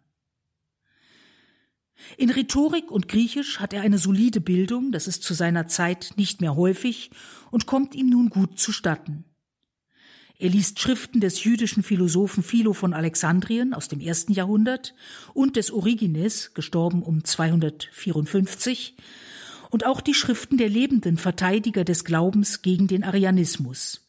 In 2.16 2.30
Rhetorik 2.30 2.90
und 2.90 3.08
Griechisch 3.08 3.60
hat 3.60 3.72
er 3.72 3.82
eine 3.82 3.98
solide 3.98 4.40
Bildung, 4.40 4.92
das 4.92 5.06
ist 5.06 5.22
zu 5.22 5.32
seiner 5.32 5.68
Zeit 5.68 6.14
nicht 6.16 6.40
mehr 6.40 6.56
häufig 6.56 7.10
und 7.50 7.66
kommt 7.66 7.94
ihm 7.94 8.10
nun 8.10 8.30
gut 8.30 8.58
zustatten. 8.58 9.24
Er 10.38 10.48
liest 10.48 10.80
Schriften 10.80 11.20
des 11.20 11.44
jüdischen 11.44 11.82
Philosophen 11.82 12.42
Philo 12.42 12.72
von 12.72 12.92
Alexandrien 12.92 13.72
aus 13.72 13.88
dem 13.88 14.00
ersten 14.00 14.32
Jahrhundert 14.32 14.94
und 15.32 15.56
des 15.56 15.70
Origenes, 15.70 16.54
gestorben 16.54 17.02
um 17.02 17.24
254, 17.24 18.96
und 19.70 19.86
auch 19.86 20.00
die 20.00 20.14
Schriften 20.14 20.56
der 20.56 20.68
lebenden 20.68 21.18
Verteidiger 21.18 21.84
des 21.84 22.04
Glaubens 22.04 22.62
gegen 22.62 22.88
den 22.88 23.04
Arianismus. 23.04 24.08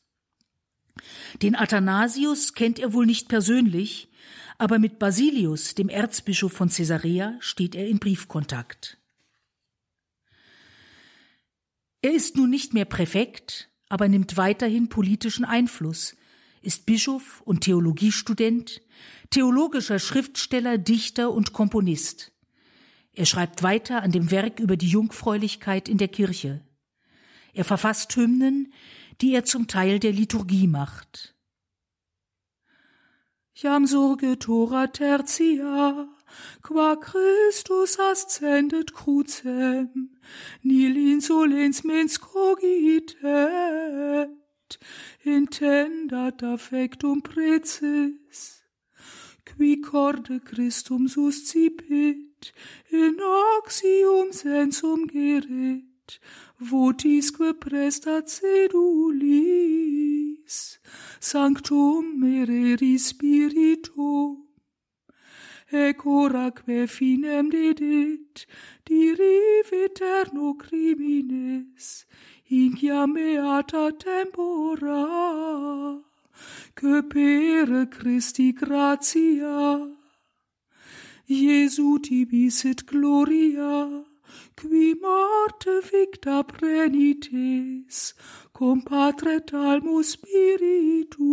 Den 1.42 1.56
Athanasius 1.56 2.54
kennt 2.54 2.80
er 2.80 2.94
wohl 2.94 3.06
nicht 3.06 3.28
persönlich, 3.28 4.10
aber 4.58 4.80
mit 4.80 5.00
Basilius, 5.00 5.76
dem 5.76 5.90
Erzbischof 5.90 6.54
von 6.54 6.70
Caesarea, 6.70 7.36
steht 7.40 7.76
er 7.76 7.88
in 7.88 8.00
Briefkontakt. 8.00 8.98
Er 12.02 12.14
ist 12.14 12.36
nun 12.36 12.50
nicht 12.50 12.74
mehr 12.74 12.86
Präfekt, 12.86 13.70
aber 13.90 14.08
nimmt 14.08 14.38
weiterhin 14.38 14.90
politischen 14.90 15.46
Einfluss, 15.46 16.16
ist 16.62 16.86
Bischof 16.86 17.42
und 17.42 17.62
Theologiestudent, 17.62 18.82
theologischer 19.30 20.00
Schriftsteller, 20.00 20.78
Dichter 20.78 21.32
und 21.32 21.54
Komponist. 21.54 22.32
Er 23.14 23.26
schreibt 23.26 23.64
weiter 23.64 24.02
an 24.02 24.12
dem 24.12 24.32
Werk 24.32 24.60
über 24.60 24.76
die 24.76 24.90
Jungfräulichkeit 24.90 25.88
in 25.88 25.98
der 25.98 26.08
Kirche. 26.08 26.62
Er 27.54 27.64
verfasst 27.64 28.16
Hymnen, 28.16 28.74
die 29.22 29.34
er 29.34 29.46
zum 29.46 29.68
Teil 29.68 30.00
der 30.00 30.12
Liturgie 30.12 30.68
macht. 30.68 31.36
Jam 33.54 33.88
surgetura 33.88 34.88
tertia, 34.88 36.10
qua 36.62 36.96
Christus 36.96 38.00
ascendet 38.00 38.94
crucem, 38.94 40.10
nil 40.64 40.96
insolens 40.96 41.84
mens 41.84 42.20
cogite. 42.20 43.16
intendat 45.26 46.44
affectum 46.44 47.22
preces, 47.22 48.64
qui 49.46 49.82
corde 49.82 50.40
Christum 50.40 51.08
suscipit, 51.08 52.54
in 52.92 53.20
oxium 53.22 54.32
sensum 54.32 55.08
geret, 55.08 56.20
votisque 56.60 57.54
prestat 57.54 58.30
sedulis, 58.30 59.40
sanctum 61.20 62.20
mereri 62.20 62.98
spiritum, 62.98 64.45
ec 65.72 65.98
horaque 66.06 66.88
finem 66.88 67.50
dedit, 67.50 68.46
diriv 68.86 69.72
eterno 69.74 70.54
crimines, 70.54 72.06
incia 72.50 73.08
meata 73.08 73.92
tempora, 73.98 75.04
que 76.76 77.02
per 77.02 77.88
Christi 77.88 78.52
gratia, 78.54 79.96
Jesu 81.28 81.98
tibis 82.00 82.66
et 82.66 82.86
gloria, 82.86 84.06
qui 84.56 84.94
morte 85.02 85.82
victa 85.82 86.44
prenites, 86.44 88.14
cum 88.54 88.82
patre 88.82 89.40
talmo 89.40 90.04
spiritu, 90.04 91.24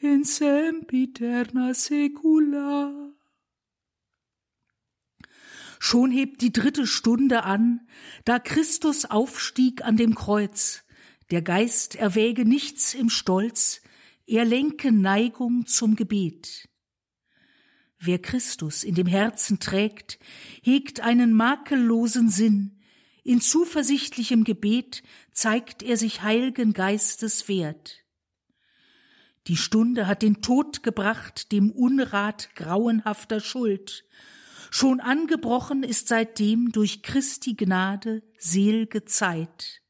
in 0.00 0.24
sempiterna 0.24 1.74
secula. 1.74 3.12
Schon 5.78 6.10
hebt 6.10 6.42
die 6.42 6.52
dritte 6.52 6.86
Stunde 6.86 7.44
an, 7.44 7.80
da 8.24 8.38
Christus 8.38 9.06
aufstieg 9.06 9.82
an 9.82 9.96
dem 9.96 10.14
Kreuz. 10.14 10.84
Der 11.30 11.42
Geist 11.42 11.94
erwäge 11.94 12.44
nichts 12.44 12.92
im 12.92 13.08
Stolz, 13.08 13.80
er 14.26 14.44
lenke 14.44 14.92
Neigung 14.92 15.66
zum 15.66 15.96
Gebet. 15.96 16.68
Wer 17.98 18.18
Christus 18.18 18.84
in 18.84 18.94
dem 18.94 19.06
Herzen 19.06 19.58
trägt, 19.58 20.18
hegt 20.62 21.00
einen 21.00 21.32
makellosen 21.32 22.28
Sinn, 22.28 22.78
in 23.24 23.40
zuversichtlichem 23.40 24.44
Gebet 24.44 25.02
zeigt 25.32 25.82
er 25.82 25.96
sich 25.96 26.22
heilgen 26.22 26.72
Geistes 26.72 27.48
wert. 27.48 27.99
Die 29.46 29.56
Stunde 29.56 30.06
hat 30.06 30.22
den 30.22 30.42
Tod 30.42 30.82
gebracht 30.82 31.52
dem 31.52 31.70
Unrat 31.70 32.54
grauenhafter 32.54 33.40
Schuld, 33.40 34.04
Schon 34.70 35.00
angebrochen 35.00 35.82
ist 35.82 36.06
seitdem 36.06 36.70
durch 36.70 37.02
Christi 37.02 37.54
Gnade 37.54 38.22
selge 38.38 39.04
Zeit. 39.04 39.82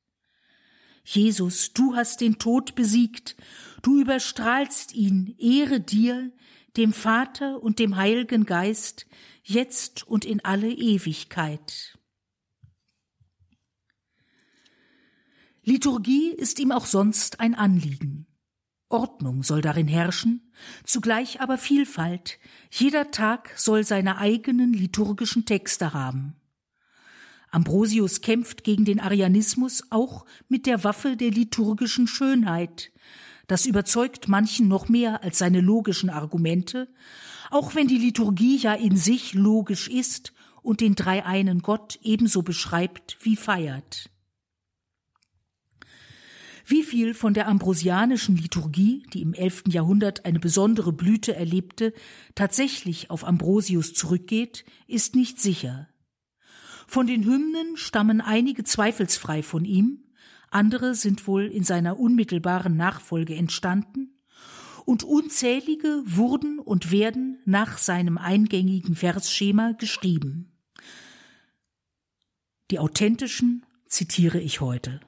Jesus, 1.05 1.75
du 1.75 1.95
hast 1.95 2.23
den 2.23 2.39
Tod 2.39 2.75
besiegt, 2.75 3.37
du 3.83 4.01
überstrahlst 4.01 4.95
ihn, 4.95 5.35
Ehre 5.39 5.81
dir, 5.81 6.33
dem 6.79 6.95
Vater 6.95 7.63
und 7.63 7.79
dem 7.79 7.97
Heiligen 7.97 8.47
Geist, 8.47 9.07
jetzt 9.43 10.07
und 10.07 10.25
in 10.25 10.43
alle 10.45 10.71
Ewigkeit. 10.71 11.99
Liturgie 15.63 16.31
ist 16.31 16.59
ihm 16.59 16.73
auch 16.73 16.87
sonst 16.87 17.39
ein 17.39 17.55
Anliegen. 17.55 18.30
Ordnung 18.91 19.43
soll 19.43 19.63
darin 19.63 19.89
herrschen, 19.89 20.53
zugleich 20.85 21.41
aber 21.41 21.57
Vielfalt, 21.57 22.39
jeder 22.71 23.11
Tag 23.11 23.55
soll 23.57 23.85
seine 23.85 24.19
eigenen 24.19 24.73
liturgischen 24.73 25.47
Texte 25.47 25.95
haben. 25.95 26.35
Ambrosius 27.51 28.21
kämpft 28.21 28.63
gegen 28.63 28.85
den 28.85 29.01
Arianismus 29.01 29.85
auch 29.91 30.25
mit 30.49 30.67
der 30.67 30.85
Waffe 30.85 31.17
der 31.17 31.31
liturgischen 31.31 32.07
Schönheit. 32.07 32.93
Das 33.47 33.67
überzeugt 33.67 34.29
manchen 34.29 34.69
noch 34.69 34.89
mehr 34.89 35.25
als 35.25 35.39
seine 35.39 35.61
logischen 35.61 36.11
Argumente, 36.11 36.89
auch 37.51 37.75
wenn 37.75 37.89
die 37.89 37.99
Liturgie 37.99 38.57
ja 38.59 38.75
in 38.75 38.97
sich 38.97 39.35
logisch 39.35 39.89
ist 39.89 40.33
und 40.63 40.81
den 40.81 40.95
dreieinen 40.95 41.63
Gott 41.63 41.99
ebenso 42.03 42.43
beschreibt 42.43 43.17
wie 43.23 43.37
feiert. 43.37 44.11
Wie 46.71 46.85
viel 46.85 47.15
von 47.15 47.35
der 47.35 47.49
ambrosianischen 47.49 48.37
Liturgie, 48.37 49.05
die 49.13 49.23
im 49.23 49.35
11. 49.35 49.65
Jahrhundert 49.71 50.25
eine 50.25 50.39
besondere 50.39 50.93
Blüte 50.93 51.35
erlebte, 51.35 51.93
tatsächlich 52.37 53.11
auf 53.11 53.25
Ambrosius 53.27 53.93
zurückgeht, 53.93 54.65
ist 54.87 55.17
nicht 55.17 55.41
sicher. 55.41 55.89
Von 56.87 57.09
den 57.09 57.25
Hymnen 57.25 57.77
stammen 57.77 58.21
einige 58.21 58.63
zweifelsfrei 58.63 59.43
von 59.43 59.65
ihm, 59.65 60.05
andere 60.53 60.95
sind 60.95 61.27
wohl 61.27 61.47
in 61.47 61.65
seiner 61.65 61.99
unmittelbaren 61.99 62.77
Nachfolge 62.77 63.35
entstanden, 63.35 64.21
und 64.85 65.03
unzählige 65.03 66.05
wurden 66.07 66.61
und 66.61 66.93
werden 66.93 67.41
nach 67.47 67.79
seinem 67.79 68.17
eingängigen 68.17 68.95
Versschema 68.95 69.73
geschrieben. 69.73 70.53
Die 72.71 72.79
authentischen 72.79 73.67
zitiere 73.89 74.39
ich 74.39 74.61
heute. 74.61 75.01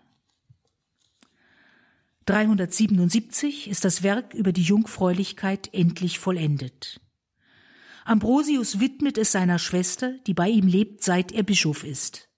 377 2.26 3.68
ist 3.68 3.84
das 3.84 4.02
Werk 4.02 4.32
über 4.34 4.52
die 4.52 4.62
Jungfräulichkeit 4.62 5.70
endlich 5.72 6.18
vollendet. 6.18 7.00
Ambrosius 8.04 8.80
widmet 8.80 9.18
es 9.18 9.32
seiner 9.32 9.58
Schwester, 9.58 10.14
die 10.26 10.34
bei 10.34 10.48
ihm 10.48 10.66
lebt, 10.66 11.02
seit 11.02 11.32
er 11.32 11.42
Bischof 11.42 11.84
ist. 11.84 12.28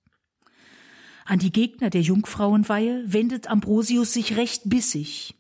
An 1.27 1.39
die 1.39 1.53
Gegner 1.53 1.91
der 1.91 2.03
Jungfrauenweihe 2.03 3.05
wendet 3.07 3.47
Ambrosius 3.49 4.13
sich 4.13 4.37
recht 4.37 4.63
bissig. 4.67 5.35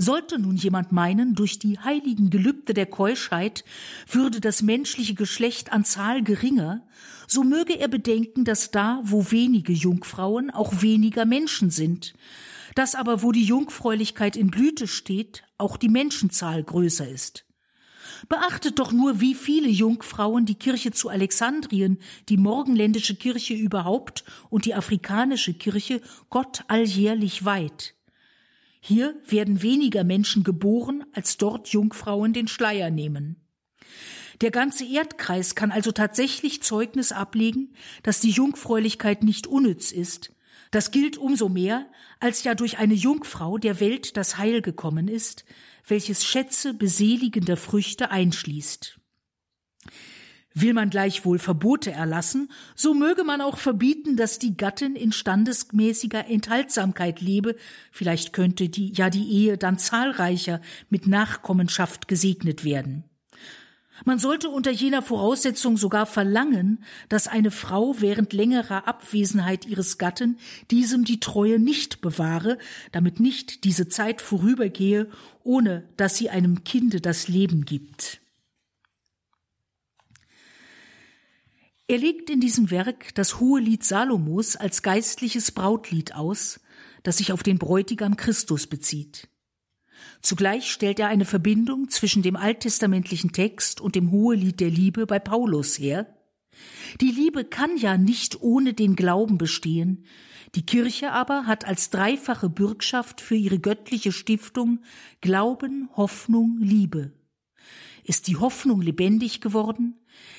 Sollte 0.00 0.38
nun 0.38 0.56
jemand 0.56 0.92
meinen, 0.92 1.34
durch 1.34 1.58
die 1.58 1.78
heiligen 1.78 2.30
Gelübde 2.30 2.72
der 2.72 2.86
Keuschheit 2.86 3.64
würde 4.08 4.40
das 4.40 4.62
menschliche 4.62 5.14
Geschlecht 5.14 5.72
an 5.72 5.84
Zahl 5.84 6.22
geringer, 6.22 6.86
so 7.26 7.42
möge 7.42 7.78
er 7.78 7.88
bedenken, 7.88 8.44
dass 8.44 8.70
da, 8.70 9.00
wo 9.02 9.30
wenige 9.30 9.72
Jungfrauen, 9.72 10.50
auch 10.50 10.82
weniger 10.82 11.24
Menschen 11.24 11.70
sind, 11.70 12.14
dass 12.78 12.94
aber, 12.94 13.24
wo 13.24 13.32
die 13.32 13.42
Jungfräulichkeit 13.42 14.36
in 14.36 14.52
Blüte 14.52 14.86
steht, 14.86 15.42
auch 15.56 15.76
die 15.76 15.88
Menschenzahl 15.88 16.62
größer 16.62 17.08
ist. 17.08 17.44
Beachtet 18.28 18.78
doch 18.78 18.92
nur, 18.92 19.20
wie 19.20 19.34
viele 19.34 19.68
Jungfrauen 19.68 20.46
die 20.46 20.54
Kirche 20.54 20.92
zu 20.92 21.08
Alexandrien, 21.08 21.98
die 22.28 22.36
morgenländische 22.36 23.16
Kirche 23.16 23.54
überhaupt 23.54 24.24
und 24.48 24.64
die 24.64 24.76
afrikanische 24.76 25.54
Kirche 25.54 26.00
Gott 26.30 26.62
alljährlich 26.68 27.44
weiht. 27.44 27.96
Hier 28.78 29.20
werden 29.26 29.60
weniger 29.60 30.04
Menschen 30.04 30.44
geboren, 30.44 31.04
als 31.14 31.36
dort 31.36 31.66
Jungfrauen 31.70 32.32
den 32.32 32.46
Schleier 32.46 32.90
nehmen. 32.90 33.44
Der 34.40 34.52
ganze 34.52 34.84
Erdkreis 34.84 35.56
kann 35.56 35.72
also 35.72 35.90
tatsächlich 35.90 36.62
Zeugnis 36.62 37.10
ablegen, 37.10 37.74
dass 38.04 38.20
die 38.20 38.30
Jungfräulichkeit 38.30 39.24
nicht 39.24 39.48
unnütz 39.48 39.90
ist, 39.90 40.32
das 40.70 40.90
gilt 40.90 41.16
umso 41.16 41.48
mehr, 41.48 41.86
als 42.20 42.44
ja 42.44 42.54
durch 42.54 42.78
eine 42.78 42.94
Jungfrau 42.94 43.58
der 43.58 43.80
Welt 43.80 44.16
das 44.16 44.38
Heil 44.38 44.62
gekommen 44.62 45.08
ist, 45.08 45.44
welches 45.86 46.24
Schätze 46.24 46.74
beseligender 46.74 47.56
Früchte 47.56 48.10
einschließt. 48.10 48.98
Will 50.54 50.72
man 50.72 50.90
gleichwohl 50.90 51.38
Verbote 51.38 51.92
erlassen, 51.92 52.50
so 52.74 52.92
möge 52.92 53.22
man 53.22 53.40
auch 53.40 53.58
verbieten, 53.58 54.16
dass 54.16 54.38
die 54.38 54.56
Gattin 54.56 54.96
in 54.96 55.12
standesmäßiger 55.12 56.26
Enthaltsamkeit 56.28 57.20
lebe, 57.20 57.54
vielleicht 57.92 58.32
könnte 58.32 58.68
die, 58.68 58.92
ja 58.92 59.08
die 59.08 59.30
Ehe 59.30 59.56
dann 59.56 59.78
zahlreicher 59.78 60.60
mit 60.88 61.06
Nachkommenschaft 61.06 62.08
gesegnet 62.08 62.64
werden. 62.64 63.04
Man 64.04 64.18
sollte 64.18 64.48
unter 64.48 64.70
jener 64.70 65.02
Voraussetzung 65.02 65.76
sogar 65.76 66.06
verlangen, 66.06 66.84
dass 67.08 67.26
eine 67.26 67.50
Frau 67.50 68.00
während 68.00 68.32
längerer 68.32 68.86
Abwesenheit 68.86 69.66
ihres 69.66 69.98
Gatten 69.98 70.38
diesem 70.70 71.04
die 71.04 71.20
Treue 71.20 71.58
nicht 71.58 72.00
bewahre, 72.00 72.58
damit 72.92 73.20
nicht 73.20 73.64
diese 73.64 73.88
Zeit 73.88 74.22
vorübergehe, 74.22 75.08
ohne 75.42 75.88
dass 75.96 76.16
sie 76.16 76.30
einem 76.30 76.64
Kinde 76.64 77.00
das 77.00 77.28
Leben 77.28 77.64
gibt. 77.64 78.20
Er 81.90 81.98
legt 81.98 82.28
in 82.28 82.40
diesem 82.40 82.70
Werk 82.70 83.14
das 83.14 83.40
hohe 83.40 83.60
Lied 83.60 83.82
Salomos 83.82 84.56
als 84.56 84.82
geistliches 84.82 85.50
Brautlied 85.52 86.14
aus, 86.14 86.60
das 87.02 87.16
sich 87.16 87.32
auf 87.32 87.42
den 87.42 87.58
Bräutigam 87.58 88.16
Christus 88.16 88.66
bezieht. 88.66 89.28
Zugleich 90.22 90.70
stellt 90.70 90.98
er 90.98 91.08
eine 91.08 91.24
Verbindung 91.24 91.88
zwischen 91.88 92.22
dem 92.22 92.36
alttestamentlichen 92.36 93.32
Text 93.32 93.80
und 93.80 93.94
dem 93.94 94.10
Hohelied 94.10 94.60
der 94.60 94.70
Liebe 94.70 95.06
bei 95.06 95.18
Paulus 95.18 95.78
her. 95.78 96.06
Die 97.00 97.10
Liebe 97.10 97.44
kann 97.44 97.76
ja 97.76 97.96
nicht 97.96 98.40
ohne 98.40 98.74
den 98.74 98.96
Glauben 98.96 99.38
bestehen, 99.38 100.04
die 100.54 100.64
Kirche 100.64 101.12
aber 101.12 101.46
hat 101.46 101.66
als 101.66 101.90
dreifache 101.90 102.48
Bürgschaft 102.48 103.20
für 103.20 103.36
ihre 103.36 103.58
göttliche 103.58 104.12
Stiftung 104.12 104.80
Glauben, 105.20 105.90
Hoffnung, 105.94 106.58
Liebe. 106.58 107.12
Ist 108.02 108.26
die 108.26 108.36
Hoffnung 108.36 108.80
lebendig 108.80 109.40
geworden? 109.40 109.98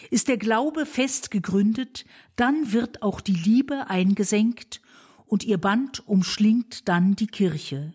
Ist 0.09 0.27
der 0.27 0.37
Glaube 0.37 0.87
fest 0.87 1.29
gegründet? 1.29 2.05
Dann 2.35 2.71
wird 2.71 3.03
auch 3.03 3.21
die 3.21 3.35
Liebe 3.35 3.89
eingesenkt 3.89 4.81
und 5.27 5.43
ihr 5.43 5.59
Band 5.59 6.07
umschlingt 6.07 6.87
dann 6.89 7.15
die 7.15 7.27
Kirche. 7.27 7.93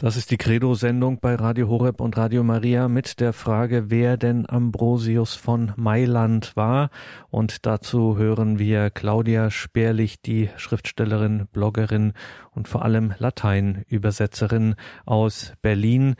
Das 0.00 0.16
ist 0.16 0.30
die 0.30 0.38
Credo-Sendung 0.38 1.18
bei 1.20 1.34
Radio 1.34 1.68
Horeb 1.68 2.00
und 2.00 2.16
Radio 2.16 2.42
Maria 2.42 2.88
mit 2.88 3.20
der 3.20 3.34
Frage, 3.34 3.90
wer 3.90 4.16
denn 4.16 4.48
Ambrosius 4.48 5.34
von 5.34 5.74
Mailand 5.76 6.56
war. 6.56 6.88
Und 7.28 7.66
dazu 7.66 8.16
hören 8.16 8.58
wir 8.58 8.88
Claudia 8.88 9.50
Sperlich, 9.50 10.22
die 10.22 10.48
Schriftstellerin, 10.56 11.48
Bloggerin 11.52 12.14
und 12.52 12.66
vor 12.66 12.82
allem 12.82 13.12
Lateinübersetzerin 13.18 14.74
aus 15.04 15.52
Berlin. 15.60 16.14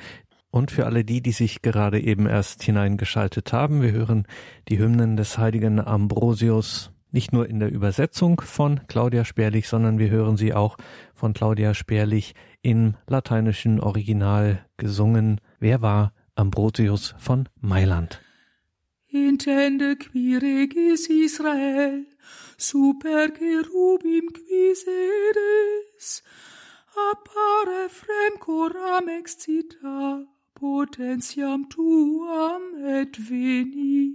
Und 0.51 0.71
für 0.71 0.85
alle 0.85 1.03
die, 1.03 1.23
die 1.23 1.33
sich 1.33 1.63
gerade 1.63 2.01
eben 2.01 2.27
erst 2.27 2.63
hineingeschaltet 2.63 3.55
haben, 3.55 3.81
wir 3.81 3.93
hören 3.93 4.27
die 4.69 4.79
Hymnen 4.79 5.17
des 5.17 5.39
heiligen 5.39 5.81
Ambrosius 5.81 6.93
nicht 7.13 7.33
nur 7.33 7.49
in 7.49 7.59
der 7.59 7.73
Übersetzung 7.73 8.41
von 8.41 8.81
Claudia 8.87 9.25
Sperlich, 9.25 9.69
sondern 9.69 9.99
wir 9.99 10.11
hören 10.11 10.37
sie 10.37 10.55
auch 10.55 10.77
von 11.21 11.35
Claudia 11.35 11.75
Sperlich 11.75 12.35
im 12.63 12.95
lateinischen 13.07 13.79
Original 13.79 14.65
gesungen. 14.79 15.41
Wer 15.59 15.83
war 15.83 16.15
Ambrosius 16.35 17.15
von 17.19 17.49
Mailand? 17.61 18.23
Intende 19.13 19.97
qui 19.97 20.37
regis 20.37 21.09
Israel, 21.11 22.07
super 22.57 23.29
cherubim 23.37 24.33
qui 24.33 24.75
sedes, 24.75 26.23
appare 27.11 27.89
frem 27.91 28.39
coram 28.39 29.09
excita, 29.09 30.25
potentiam 30.55 31.69
tuam 31.69 32.63
et 33.01 33.19
veni. 33.29 34.15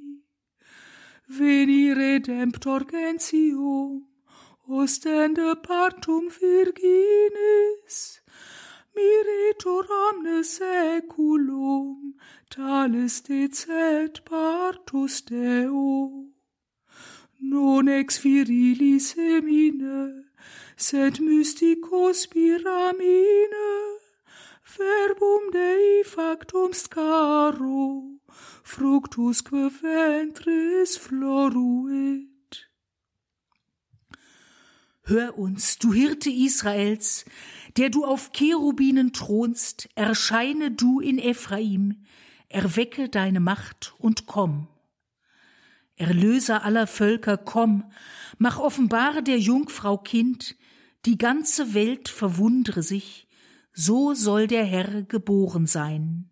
Veni 1.28 1.92
redemptor 1.92 2.86
gentium, 2.86 4.08
ostende 4.70 5.56
partum 5.62 6.30
virginis, 6.30 8.20
miretur 8.96 9.86
omne 10.08 10.44
seculum, 10.44 12.16
talis 12.50 13.22
decet 13.22 14.26
partus 14.26 15.22
Deo. 15.22 16.26
Non 17.42 17.88
ex 17.88 18.18
virilis 18.24 19.14
emine, 19.18 20.26
sed 20.76 21.20
mysticos 21.22 22.26
piramine, 22.32 23.72
verbum 24.76 25.52
Dei 25.52 26.04
factum 26.04 26.74
scaro, 26.74 28.18
fructusque 28.64 29.70
ventris 29.80 30.98
florus. 30.98 31.85
Hör 35.08 35.38
uns, 35.38 35.78
du 35.78 35.94
Hirte 35.94 36.32
Israels, 36.32 37.26
der 37.78 37.92
du 37.92 38.06
auf 38.06 38.32
Cherubinen 38.34 39.14
thronst, 39.14 39.88
erscheine 39.94 40.72
du 40.72 41.00
in 41.00 41.20
Ephraim, 41.20 42.04
erwecke 42.50 43.08
deine 43.08 43.40
Macht 43.40 43.94
und 44.00 44.26
komm. 44.26 44.68
Erlöser 45.96 46.64
aller 46.64 46.88
Völker, 46.88 47.38
komm, 47.38 47.84
mach 48.40 48.58
offenbar 48.58 49.22
der 49.22 49.38
Jungfrau 49.38 50.00
Kind, 50.00 50.56
die 51.06 51.20
ganze 51.20 51.76
Welt 51.76 52.10
verwundre 52.10 52.82
sich, 52.82 53.28
so 53.74 54.16
soll 54.16 54.48
der 54.48 54.66
Herr 54.66 55.04
geboren 55.04 55.68
sein. 55.68 56.32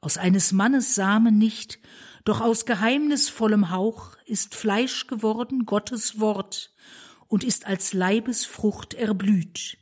Aus 0.00 0.18
eines 0.18 0.50
Mannes 0.50 0.96
Samen 0.96 1.38
nicht, 1.38 1.78
doch 2.24 2.40
aus 2.40 2.66
geheimnisvollem 2.66 3.70
Hauch 3.70 4.16
ist 4.26 4.56
Fleisch 4.56 5.06
geworden 5.06 5.64
Gottes 5.64 6.18
Wort 6.18 6.72
und 7.30 7.44
ist 7.44 7.64
als 7.66 7.92
Leibesfrucht 7.92 8.92
erblüht. 8.92 9.78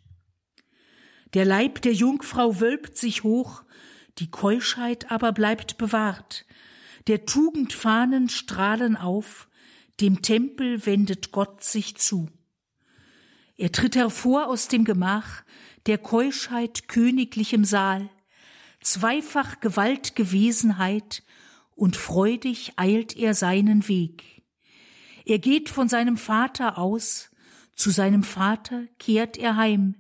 Der 1.33 1.47
Leib 1.47 1.81
der 1.83 1.95
Jungfrau 1.95 2.61
wölbt 2.61 2.97
sich 2.97 3.23
hoch, 3.23 3.65
die 4.19 4.31
Keuschheit 4.31 5.11
aber 5.11 5.33
bleibt 5.33 5.79
bewahrt. 5.79 6.45
Der 7.07 7.25
Tugend 7.25 7.73
Fahnen 7.73 8.29
strahlen 8.29 8.97
auf, 8.97 9.49
dem 9.99 10.21
Tempel 10.21 10.85
wendet 10.85 11.33
Gott 11.33 11.65
sich 11.65 11.97
zu. 11.97 12.29
Er 13.57 13.73
tritt 13.73 13.97
hervor 13.97 14.49
aus 14.49 14.69
dem 14.69 14.85
Gemach, 14.85 15.43
der 15.87 15.97
Keuschheit 15.97 16.87
königlichem 16.87 17.65
Saal, 17.65 18.11
zweifach 18.81 19.61
Gewaltgewesenheit, 19.61 21.25
und 21.75 21.97
freudig 21.97 22.73
eilt 22.77 23.17
er 23.17 23.35
seinen 23.35 23.87
Weg. 23.87 24.43
Er 25.25 25.39
geht 25.39 25.69
von 25.69 25.89
seinem 25.89 26.17
Vater 26.17 26.77
aus, 26.77 27.31
zu 27.79 27.91
seinem 27.91 28.25
Vater 28.25 28.87
kehrt 28.99 29.37
er 29.37 29.57
heim, 29.57 29.95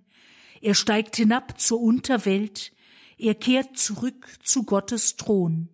er 0.60 0.74
steigt 0.74 1.16
hinab 1.16 1.60
zur 1.60 1.80
Unterwelt, 1.80 2.72
er 3.16 3.36
kehrt 3.36 3.78
zurück 3.78 4.28
zu 4.42 4.64
Gottes 4.64 5.16
Thron. 5.16 5.68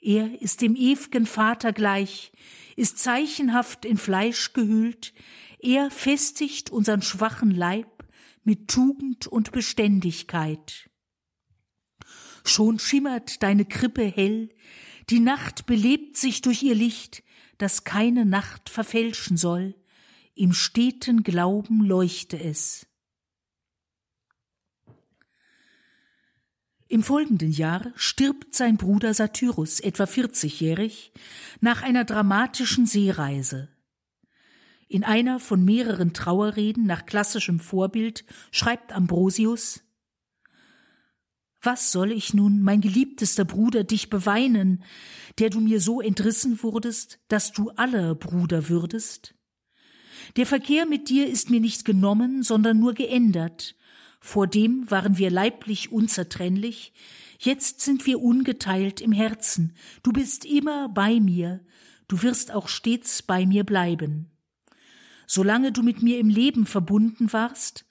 Er 0.00 0.40
ist 0.40 0.62
dem 0.62 0.74
ew'gen 0.74 1.26
Vater 1.26 1.72
gleich, 1.72 2.32
ist 2.74 2.98
zeichenhaft 2.98 3.84
in 3.84 3.98
Fleisch 3.98 4.54
gehüllt, 4.54 5.12
er 5.60 5.90
festigt 5.90 6.70
unseren 6.70 7.02
schwachen 7.02 7.50
Leib 7.50 8.04
mit 8.42 8.68
Tugend 8.68 9.26
und 9.26 9.52
Beständigkeit. 9.52 10.90
Schon 12.44 12.78
schimmert 12.78 13.42
deine 13.42 13.66
Krippe 13.66 14.04
hell, 14.04 14.48
die 15.10 15.20
Nacht 15.20 15.66
belebt 15.66 16.16
sich 16.16 16.40
durch 16.40 16.62
ihr 16.62 16.74
Licht, 16.74 17.22
das 17.58 17.84
keine 17.84 18.24
Nacht 18.24 18.70
verfälschen 18.70 19.36
soll, 19.36 19.76
im 20.34 20.52
steten 20.52 21.22
Glauben 21.22 21.84
leuchte 21.84 22.38
es. 22.38 22.86
Im 26.88 27.02
folgenden 27.02 27.50
Jahr 27.50 27.92
stirbt 27.96 28.54
sein 28.54 28.76
Bruder 28.76 29.14
Satyrus, 29.14 29.80
etwa 29.80 30.04
40-jährig, 30.04 31.12
nach 31.60 31.82
einer 31.82 32.04
dramatischen 32.04 32.86
Seereise. 32.86 33.68
In 34.88 35.04
einer 35.04 35.40
von 35.40 35.64
mehreren 35.64 36.12
Trauerreden 36.12 36.84
nach 36.84 37.06
klassischem 37.06 37.60
Vorbild 37.60 38.26
schreibt 38.50 38.92
Ambrosius 38.92 39.82
was 41.62 41.92
soll 41.92 42.10
ich 42.10 42.34
nun, 42.34 42.60
mein 42.60 42.80
geliebtester 42.80 43.44
Bruder, 43.44 43.84
dich 43.84 44.10
beweinen, 44.10 44.82
der 45.38 45.48
du 45.48 45.60
mir 45.60 45.80
so 45.80 46.00
entrissen 46.00 46.60
wurdest, 46.62 47.20
dass 47.28 47.52
du 47.52 47.70
aller 47.70 48.16
Bruder 48.16 48.68
würdest? 48.68 49.36
Der 50.36 50.46
Verkehr 50.46 50.86
mit 50.86 51.08
dir 51.08 51.28
ist 51.28 51.50
mir 51.50 51.60
nicht 51.60 51.84
genommen, 51.84 52.42
sondern 52.42 52.78
nur 52.78 52.94
geändert. 52.94 53.74
Vordem 54.20 54.90
waren 54.90 55.18
wir 55.18 55.30
leiblich 55.30 55.90
unzertrennlich, 55.90 56.92
jetzt 57.38 57.80
sind 57.80 58.06
wir 58.06 58.22
ungeteilt 58.22 59.00
im 59.00 59.10
Herzen. 59.10 59.74
Du 60.02 60.12
bist 60.12 60.44
immer 60.44 60.88
bei 60.88 61.18
mir, 61.18 61.60
du 62.06 62.22
wirst 62.22 62.52
auch 62.52 62.68
stets 62.68 63.22
bei 63.22 63.46
mir 63.46 63.64
bleiben. 63.64 64.30
Solange 65.26 65.72
du 65.72 65.82
mit 65.82 66.02
mir 66.02 66.18
im 66.18 66.28
Leben 66.28 66.66
verbunden 66.66 67.32
warst, 67.32 67.84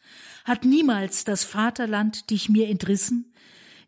hat 0.46 0.64
niemals 0.64 1.26
das 1.26 1.44
Vaterland 1.44 2.30
dich 2.30 2.50
mir 2.50 2.70
entrissen, 2.70 3.34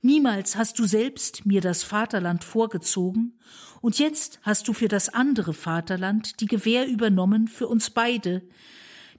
Niemals 0.06 0.58
hast 0.58 0.80
du 0.80 0.86
selbst 0.86 1.46
mir 1.46 1.62
das 1.62 1.82
Vaterland 1.82 2.44
vorgezogen, 2.44 3.40
und 3.80 4.00
jetzt 4.00 4.40
hast 4.44 4.68
du 4.68 4.74
für 4.74 4.90
das 4.90 5.08
andere 5.08 5.54
Vaterland 5.54 6.42
die 6.42 6.46
Gewähr 6.46 6.88
übernommen 6.88 7.48
für 7.48 7.70
uns 7.70 7.90
beide, 7.90 8.42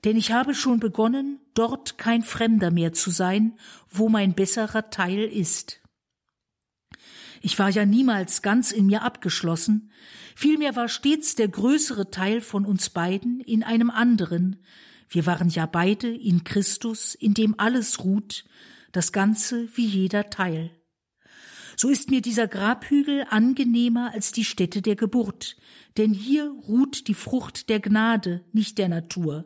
denn 0.04 0.18
ich 0.18 0.32
habe 0.32 0.54
schon 0.54 0.80
begonnen, 0.80 1.40
dort 1.54 1.96
kein 1.96 2.22
Fremder 2.22 2.70
mehr 2.70 2.92
zu 2.92 3.10
sein, 3.10 3.58
wo 3.88 4.10
mein 4.10 4.34
besserer 4.34 4.90
Teil 4.90 5.24
ist. 5.24 5.80
Ich 7.40 7.58
war 7.58 7.70
ja 7.70 7.86
niemals 7.86 8.42
ganz 8.42 8.70
in 8.70 8.84
mir 8.84 9.02
abgeschlossen, 9.02 9.90
vielmehr 10.36 10.76
war 10.76 10.88
stets 10.88 11.34
der 11.34 11.48
größere 11.48 12.10
Teil 12.10 12.42
von 12.42 12.66
uns 12.66 12.90
beiden 12.90 13.40
in 13.40 13.62
einem 13.62 13.88
anderen, 13.88 14.62
wir 15.08 15.24
waren 15.24 15.48
ja 15.48 15.64
beide 15.64 16.08
in 16.08 16.44
Christus, 16.44 17.14
in 17.14 17.32
dem 17.32 17.58
alles 17.58 18.04
ruht, 18.04 18.44
das 18.94 19.12
Ganze 19.12 19.68
wie 19.76 19.86
jeder 19.86 20.30
Teil. 20.30 20.70
So 21.76 21.88
ist 21.88 22.10
mir 22.10 22.22
dieser 22.22 22.46
Grabhügel 22.46 23.26
angenehmer 23.28 24.12
als 24.12 24.30
die 24.30 24.44
Stätte 24.44 24.80
der 24.80 24.94
Geburt, 24.94 25.56
denn 25.96 26.14
hier 26.14 26.48
ruht 26.68 27.08
die 27.08 27.14
Frucht 27.14 27.68
der 27.68 27.80
Gnade, 27.80 28.44
nicht 28.52 28.78
der 28.78 28.88
Natur. 28.88 29.44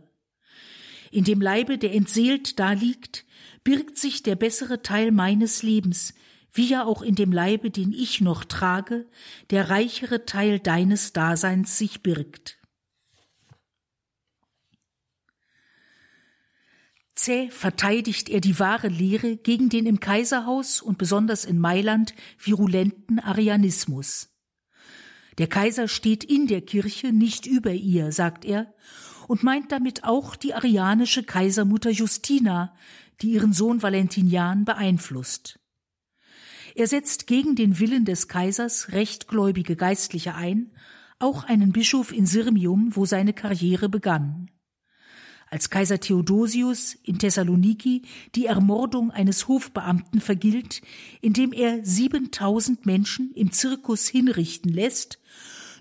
In 1.11 1.25
dem 1.25 1.41
Leibe, 1.41 1.79
der 1.79 1.95
entseelt 1.95 2.59
da 2.59 2.73
liegt, 2.73 3.25
birgt 3.65 3.97
sich 3.97 4.23
der 4.23 4.37
bessere 4.37 4.83
Teil 4.83 5.11
meines 5.11 5.63
Lebens, 5.63 6.13
wie 6.53 6.69
ja 6.69 6.85
auch 6.85 7.01
in 7.01 7.15
dem 7.15 7.33
Leibe, 7.33 7.71
den 7.71 7.93
ich 7.93 8.21
noch 8.21 8.45
trage, 8.45 9.07
der 9.49 9.71
reichere 9.71 10.27
Teil 10.27 10.59
deines 10.59 11.15
Daseins 11.15 11.79
sich 11.79 12.03
birgt. 12.03 12.58
Zäh 17.19 17.51
verteidigt 17.51 18.29
er 18.29 18.41
die 18.41 18.61
wahre 18.61 18.87
Lehre 18.87 19.37
gegen 19.37 19.69
den 19.71 19.87
im 19.87 19.99
Kaiserhaus 19.99 20.81
und 20.81 20.99
besonders 20.99 21.45
in 21.45 21.59
Mailand 21.59 22.15
virulenten 22.39 23.19
Arianismus. 23.19 24.29
Der 25.39 25.49
Kaiser 25.49 25.89
steht 25.89 26.23
in 26.23 26.47
der 26.47 26.61
Kirche, 26.61 27.13
nicht 27.13 27.45
über 27.45 27.73
ihr, 27.73 28.13
sagt 28.13 28.45
er, 28.45 28.73
und 29.27 29.43
meint 29.43 29.73
damit 29.73 30.05
auch 30.05 30.37
die 30.37 30.55
arianische 30.55 31.25
Kaisermutter 31.25 31.91
Justina, 31.91 32.73
die 33.21 33.33
ihren 33.33 33.53
Sohn 33.53 33.83
Valentinian 33.83 34.65
beeinflusst. 34.65 35.59
Er 36.77 36.87
setzt 36.87 37.27
gegen 37.27 37.57
den 37.57 37.81
Willen 37.81 38.05
des 38.05 38.29
Kaisers 38.29 38.93
rechtgläubige 38.93 39.75
Geistliche 39.75 40.37
ein, 40.37 40.71
auch 41.19 41.43
einen 41.43 41.73
Bischof 41.73 42.13
in 42.13 42.27
Sirmium, 42.27 42.95
wo 42.95 43.07
seine 43.07 43.33
Karriere 43.33 43.89
begann 43.89 44.53
als 45.51 45.71
Kaiser 45.71 46.01
Theodosius 46.01 46.95
in 47.03 47.19
Thessaloniki 47.19 48.03
die 48.35 48.47
Ermordung 48.47 49.11
eines 49.11 49.49
Hofbeamten 49.49 50.21
vergilt, 50.21 50.83
indem 51.21 51.53
er 51.53 51.85
7000 51.85 52.87
Menschen 52.87 53.33
im 53.35 53.53
Zirkus 53.53 54.09
hinrichten 54.09 54.73
lässt, 54.73 55.19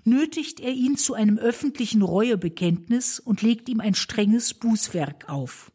nötigt 0.04 0.60
er 0.60 0.72
ihn 0.72 0.96
zu 0.96 1.14
einem 1.14 1.38
öffentlichen 1.38 2.02
Reuebekenntnis 2.02 3.20
und 3.20 3.42
legt 3.42 3.68
ihm 3.68 3.80
ein 3.80 3.94
strenges 3.94 4.54
Bußwerk 4.54 5.28
auf. 5.28 5.70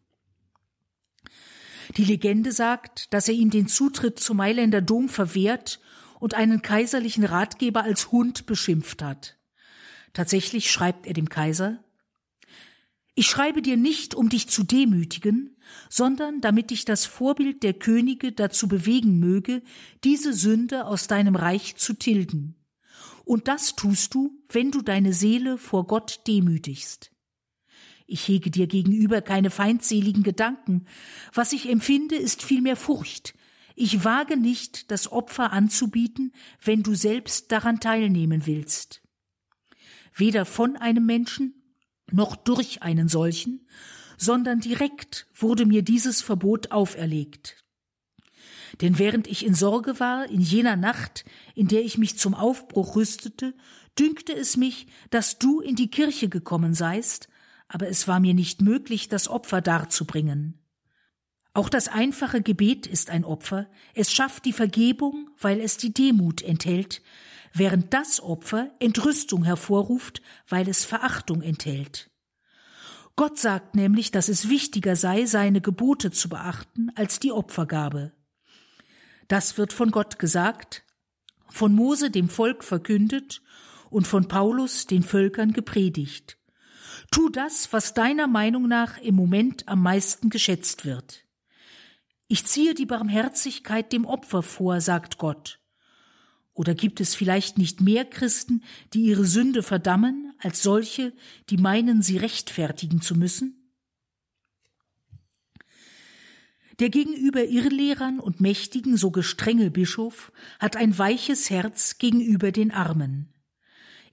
Die 1.97 2.05
Legende 2.05 2.51
sagt, 2.51 3.13
dass 3.13 3.27
er 3.27 3.35
ihm 3.35 3.49
den 3.49 3.67
Zutritt 3.67 4.19
zum 4.19 4.37
Mailänder 4.37 4.81
Dom 4.81 5.09
verwehrt 5.09 5.79
und 6.19 6.33
einen 6.33 6.61
kaiserlichen 6.61 7.25
Ratgeber 7.25 7.83
als 7.83 8.11
Hund 8.11 8.45
beschimpft 8.45 9.03
hat. 9.03 9.37
Tatsächlich 10.13 10.71
schreibt 10.71 11.05
er 11.05 11.13
dem 11.13 11.29
Kaiser, 11.29 11.83
ich 13.15 13.27
schreibe 13.27 13.61
dir 13.61 13.77
nicht, 13.77 14.15
um 14.15 14.29
dich 14.29 14.47
zu 14.49 14.63
demütigen, 14.63 15.55
sondern 15.89 16.41
damit 16.41 16.71
dich 16.71 16.83
das 16.83 17.05
Vorbild 17.05 17.61
der 17.61 17.73
Könige 17.73 18.31
dazu 18.31 18.67
bewegen 18.67 19.19
möge, 19.19 19.61
diese 20.03 20.33
Sünde 20.33 20.85
aus 20.85 21.07
deinem 21.07 21.35
Reich 21.35 21.75
zu 21.75 21.93
tilgen. 21.93 22.55
Und 23.23 23.47
das 23.47 23.75
tust 23.75 24.13
du, 24.15 24.43
wenn 24.49 24.71
du 24.71 24.81
deine 24.81 25.13
Seele 25.13 25.57
vor 25.57 25.85
Gott 25.85 26.21
demütigst. 26.27 27.11
Ich 28.05 28.27
hege 28.27 28.51
dir 28.51 28.67
gegenüber 28.67 29.21
keine 29.21 29.49
feindseligen 29.49 30.23
Gedanken. 30.23 30.85
Was 31.33 31.53
ich 31.53 31.69
empfinde, 31.69 32.15
ist 32.15 32.43
vielmehr 32.43 32.75
Furcht. 32.75 33.33
Ich 33.75 34.03
wage 34.03 34.37
nicht, 34.37 34.91
das 34.91 35.11
Opfer 35.11 35.53
anzubieten, 35.53 36.33
wenn 36.63 36.83
du 36.83 36.95
selbst 36.95 37.51
daran 37.51 37.79
teilnehmen 37.79 38.45
willst. 38.45 39.01
Weder 40.13 40.45
von 40.45 40.75
einem 40.75 41.05
Menschen 41.05 41.62
noch 42.13 42.35
durch 42.35 42.81
einen 42.81 43.07
solchen, 43.07 43.67
sondern 44.17 44.59
direkt 44.59 45.27
wurde 45.33 45.65
mir 45.65 45.81
dieses 45.81 46.21
Verbot 46.21 46.71
auferlegt. 46.71 47.63
Denn 48.81 48.97
während 48.97 49.27
ich 49.27 49.45
in 49.45 49.53
Sorge 49.53 49.99
war, 49.99 50.29
in 50.29 50.41
jener 50.41 50.75
Nacht, 50.75 51.25
in 51.55 51.67
der 51.67 51.83
ich 51.83 51.97
mich 51.97 52.17
zum 52.17 52.33
Aufbruch 52.33 52.95
rüstete, 52.95 53.53
dünkte 53.99 54.33
es 54.33 54.57
mich, 54.57 54.87
dass 55.09 55.37
du 55.37 55.59
in 55.59 55.75
die 55.75 55.91
Kirche 55.91 56.29
gekommen 56.29 56.73
seist, 56.73 57.27
aber 57.67 57.87
es 57.87 58.07
war 58.07 58.19
mir 58.19 58.33
nicht 58.33 58.61
möglich, 58.61 59.09
das 59.09 59.27
Opfer 59.27 59.61
darzubringen. 59.61 60.59
Auch 61.53 61.69
das 61.69 61.87
einfache 61.87 62.41
Gebet 62.41 62.87
ist 62.87 63.11
ein 63.11 63.25
Opfer, 63.25 63.69
es 63.93 64.11
schafft 64.11 64.45
die 64.45 64.53
Vergebung, 64.53 65.29
weil 65.39 65.61
es 65.61 65.77
die 65.77 65.93
Demut 65.93 66.41
enthält, 66.41 67.03
während 67.53 67.93
das 67.93 68.21
Opfer 68.21 68.71
Entrüstung 68.79 69.43
hervorruft, 69.43 70.21
weil 70.47 70.67
es 70.67 70.83
Verachtung 70.83 71.41
enthält. 71.41 72.09
Gott 73.15 73.37
sagt 73.37 73.75
nämlich, 73.75 74.09
dass 74.09 74.27
es 74.27 74.49
wichtiger 74.49 74.95
sei, 74.95 75.25
seine 75.25 75.61
Gebote 75.61 76.09
zu 76.11 76.29
beachten, 76.29 76.91
als 76.95 77.19
die 77.19 77.31
Opfergabe. 77.31 78.11
Das 79.27 79.57
wird 79.57 79.71
von 79.71 79.91
Gott 79.91 80.17
gesagt, 80.17 80.83
von 81.47 81.73
Mose 81.73 82.09
dem 82.09 82.27
Volk 82.27 82.63
verkündet 82.63 83.43
und 83.91 84.07
von 84.07 84.27
Paulus 84.27 84.87
den 84.87 85.03
Völkern 85.03 85.53
gepredigt. 85.53 86.39
Tu 87.11 87.29
das, 87.29 87.71
was 87.71 87.93
deiner 87.93 88.25
Meinung 88.25 88.67
nach 88.67 88.97
im 88.97 89.13
Moment 89.13 89.67
am 89.67 89.83
meisten 89.83 90.31
geschätzt 90.31 90.83
wird. 90.83 91.23
Ich 92.27 92.45
ziehe 92.45 92.73
die 92.73 92.87
Barmherzigkeit 92.87 93.93
dem 93.93 94.05
Opfer 94.05 94.41
vor, 94.41 94.81
sagt 94.81 95.19
Gott. 95.19 95.59
Oder 96.53 96.75
gibt 96.75 96.99
es 97.01 97.15
vielleicht 97.15 97.57
nicht 97.57 97.81
mehr 97.81 98.05
Christen, 98.05 98.63
die 98.93 99.01
ihre 99.01 99.25
Sünde 99.25 99.63
verdammen, 99.63 100.33
als 100.39 100.61
solche, 100.61 101.13
die 101.49 101.57
meinen, 101.57 102.01
sie 102.01 102.17
rechtfertigen 102.17 103.01
zu 103.01 103.15
müssen? 103.15 103.59
Der 106.79 106.89
gegenüber 106.89 107.43
Irrlehrern 107.45 108.19
und 108.19 108.41
Mächtigen 108.41 108.97
so 108.97 109.11
gestrenge 109.11 109.71
Bischof 109.71 110.31
hat 110.59 110.75
ein 110.75 110.97
weiches 110.97 111.49
Herz 111.49 111.97
gegenüber 111.97 112.51
den 112.51 112.71
Armen. 112.71 113.33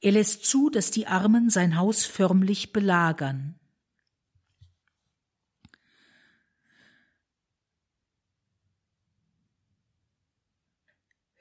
Er 0.01 0.13
lässt 0.13 0.45
zu, 0.47 0.71
dass 0.71 0.91
die 0.91 1.07
Armen 1.07 1.51
sein 1.51 1.77
Haus 1.77 2.05
förmlich 2.05 2.73
belagern. 2.73 3.60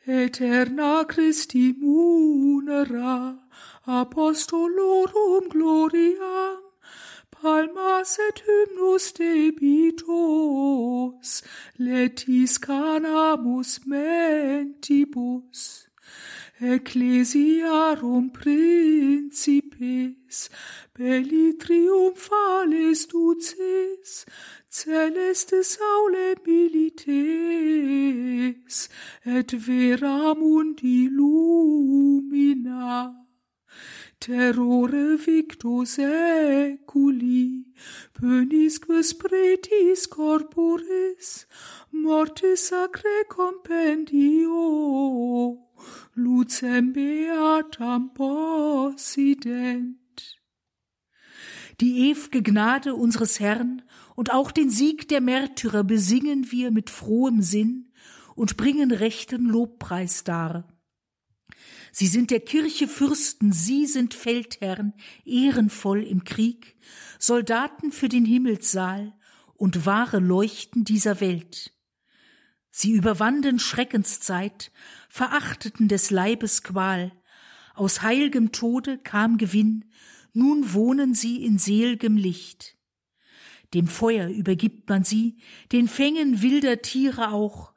Eterna 0.10 1.06
Christi 1.08 1.72
munera, 1.72 3.38
apostolorum 3.88 5.50
gloriam, 5.50 6.58
palmas 7.30 8.18
et 8.18 8.42
hymnus 8.48 9.14
debitos, 9.14 10.10
letis 11.78 12.58
canamus 12.58 13.86
mentibus. 13.86 15.89
Ecclesiarum 16.62 18.32
principes, 18.32 19.30
belli 20.94 21.58
triumphales 21.58 23.08
duces, 23.08 24.26
celestes 24.70 25.80
aule 25.80 26.36
milites, 26.46 27.08
et 29.26 29.54
vera 29.54 30.36
mundi 30.36 31.08
lumina. 31.08 32.50
Terrore 34.20 35.18
victo 35.18 35.86
seculi, 35.86 37.64
penisquus 38.14 39.14
pretis 39.18 40.10
corporis, 40.10 41.48
mortis 41.92 42.68
sacre 42.68 43.24
compendio, 43.30 44.60
lucem 46.18 46.92
beatam 46.92 48.14
possident. 48.14 49.96
Die 51.80 52.12
ew'ge 52.12 52.42
Gnade 52.42 52.96
unseres 52.96 53.40
Herrn 53.40 53.84
und 54.18 54.34
auch 54.34 54.52
den 54.52 54.70
Sieg 54.70 55.08
der 55.08 55.22
Märtyrer 55.22 55.86
besingen 55.86 56.52
wir 56.52 56.72
mit 56.72 56.90
frohem 56.90 57.42
Sinn 57.42 57.94
und 58.36 58.58
bringen 58.58 58.92
rechten 58.92 59.46
Lobpreis 59.46 60.26
dar. 60.26 60.68
Sie 61.92 62.08
sind 62.08 62.32
der 62.32 62.40
Kirche 62.40 62.88
Fürsten, 62.88 63.52
sie 63.52 63.86
sind 63.86 64.14
Feldherren, 64.14 64.94
ehrenvoll 65.26 66.04
im 66.04 66.24
Krieg, 66.24 66.76
Soldaten 67.18 67.92
für 67.92 68.10
den 68.10 68.26
Himmelssaal 68.26 69.14
und 69.56 69.86
wahre 69.86 70.20
Leuchten 70.20 70.86
dieser 70.86 71.20
Welt. 71.20 71.74
Sie 72.72 72.92
überwanden 72.92 73.60
Schreckenszeit, 73.60 74.72
verachteten 75.10 75.88
des 75.88 76.12
Leibes 76.12 76.64
Qual, 76.64 77.12
aus 77.76 78.02
heilgem 78.02 78.52
Tode 78.52 78.98
kam 78.98 79.38
Gewinn, 79.38 79.86
nun 80.34 80.74
wohnen 80.74 81.14
sie 81.14 81.44
in 81.44 81.58
selgem 81.58 82.18
Licht. 82.18 82.78
Dem 83.74 83.88
Feuer 83.88 84.28
übergibt 84.30 84.90
man 84.90 85.04
sie, 85.04 85.38
den 85.72 85.88
Fängen 85.88 86.42
wilder 86.42 86.82
Tiere 86.82 87.32
auch. 87.32 87.74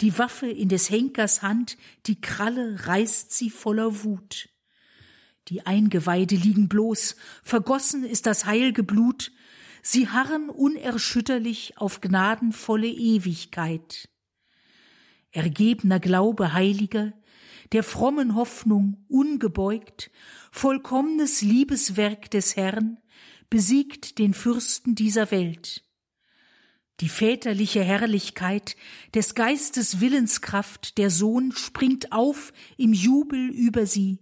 Die 0.00 0.16
Waffe 0.18 0.46
in 0.46 0.68
des 0.68 0.88
Henkers 0.88 1.42
Hand, 1.42 1.76
die 2.06 2.20
Kralle 2.20 2.86
reißt 2.86 3.32
sie 3.32 3.50
voller 3.50 4.02
Wut. 4.02 4.48
Die 5.48 5.66
Eingeweide 5.66 6.36
liegen 6.36 6.68
bloß, 6.68 7.16
vergossen 7.42 8.04
ist 8.04 8.26
das 8.26 8.46
heilge 8.46 8.82
Blut, 8.82 9.32
sie 9.82 10.08
harren 10.08 10.48
unerschütterlich 10.48 11.76
auf 11.76 12.00
gnadenvolle 12.00 12.88
Ewigkeit. 12.88 14.08
Ergebner 15.32 16.00
Glaube 16.00 16.52
Heiliger, 16.52 17.12
der 17.72 17.82
frommen 17.82 18.34
Hoffnung 18.34 19.04
ungebeugt, 19.08 20.10
vollkommnes 20.50 21.42
Liebeswerk 21.42 22.30
des 22.30 22.56
Herrn, 22.56 22.98
besiegt 23.48 24.18
den 24.18 24.34
Fürsten 24.34 24.94
dieser 24.94 25.30
Welt. 25.30 25.84
Die 27.00 27.08
väterliche 27.08 27.82
Herrlichkeit 27.82 28.76
des 29.14 29.34
Geistes 29.34 30.00
Willenskraft, 30.00 30.98
der 30.98 31.08
Sohn 31.08 31.52
springt 31.52 32.12
auf 32.12 32.52
im 32.76 32.92
Jubel 32.92 33.48
über 33.48 33.86
sie, 33.86 34.18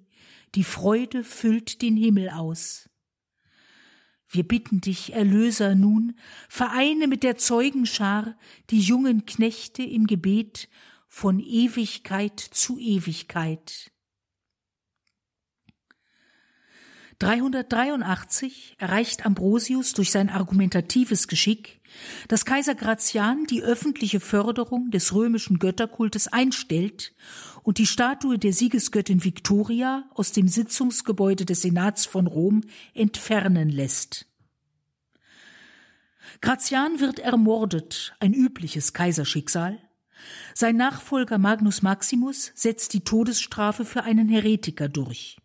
die 0.55 0.64
Freude 0.64 1.25
füllt 1.25 1.83
den 1.83 1.97
Himmel 1.97 2.31
aus. 2.31 2.88
Wir 4.31 4.47
bitten 4.47 4.81
dich, 4.81 5.14
Erlöser, 5.14 5.75
nun, 5.75 6.19
vereine 6.49 7.09
mit 7.09 7.23
der 7.23 7.37
Zeugenschar 7.37 8.37
die 8.71 8.81
jungen 8.81 9.27
Knechte 9.27 9.83
im 9.83 10.07
Gebet 10.07 10.69
von 11.09 11.41
Ewigkeit 11.41 12.38
zu 12.38 12.79
Ewigkeit. 12.79 13.91
383 17.18 18.76
erreicht 18.78 19.26
Ambrosius 19.26 19.92
durch 19.92 20.12
sein 20.12 20.28
argumentatives 20.28 21.26
Geschick, 21.26 21.81
dass 22.28 22.44
Kaiser 22.44 22.76
Gratian 22.76 23.44
die 23.46 23.62
öffentliche 23.62 24.20
Förderung 24.20 24.92
des 24.92 25.12
römischen 25.12 25.59
Götterkultes 25.59 26.28
einstellt 26.28 27.12
und 27.64 27.78
die 27.78 27.87
Statue 27.87 28.38
der 28.38 28.52
Siegesgöttin 28.52 29.24
Victoria 29.24 30.09
aus 30.14 30.31
dem 30.31 30.46
Sitzungsgebäude 30.46 31.44
des 31.44 31.62
Senats 31.62 32.07
von 32.07 32.28
Rom 32.28 32.62
entfernen 32.94 33.68
lässt. 33.68 34.26
Gratian 36.40 37.00
wird 37.00 37.18
ermordet, 37.18 38.14
ein 38.20 38.33
übliches 38.33 38.92
Kaiserschicksal. 38.92 39.78
Sein 40.54 40.76
Nachfolger 40.76 41.38
Magnus 41.38 41.83
Maximus 41.83 42.52
setzt 42.54 42.92
die 42.92 43.02
Todesstrafe 43.02 43.85
für 43.85 44.04
einen 44.04 44.28
Heretiker 44.28 44.88
durch. 44.88 45.38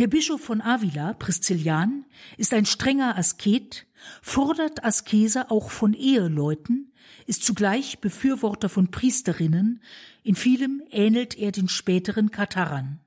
Der 0.00 0.06
Bischof 0.06 0.40
von 0.40 0.62
Avila, 0.62 1.12
Priscillian, 1.12 2.06
ist 2.38 2.54
ein 2.54 2.64
strenger 2.64 3.18
Asket, 3.18 3.86
fordert 4.22 4.82
Askese 4.82 5.50
auch 5.50 5.70
von 5.70 5.92
Eheleuten, 5.92 6.94
ist 7.26 7.44
zugleich 7.44 7.98
Befürworter 7.98 8.70
von 8.70 8.90
Priesterinnen, 8.90 9.82
in 10.22 10.36
vielem 10.36 10.82
ähnelt 10.90 11.36
er 11.36 11.52
den 11.52 11.68
späteren 11.68 12.30
Katharern. 12.30 13.00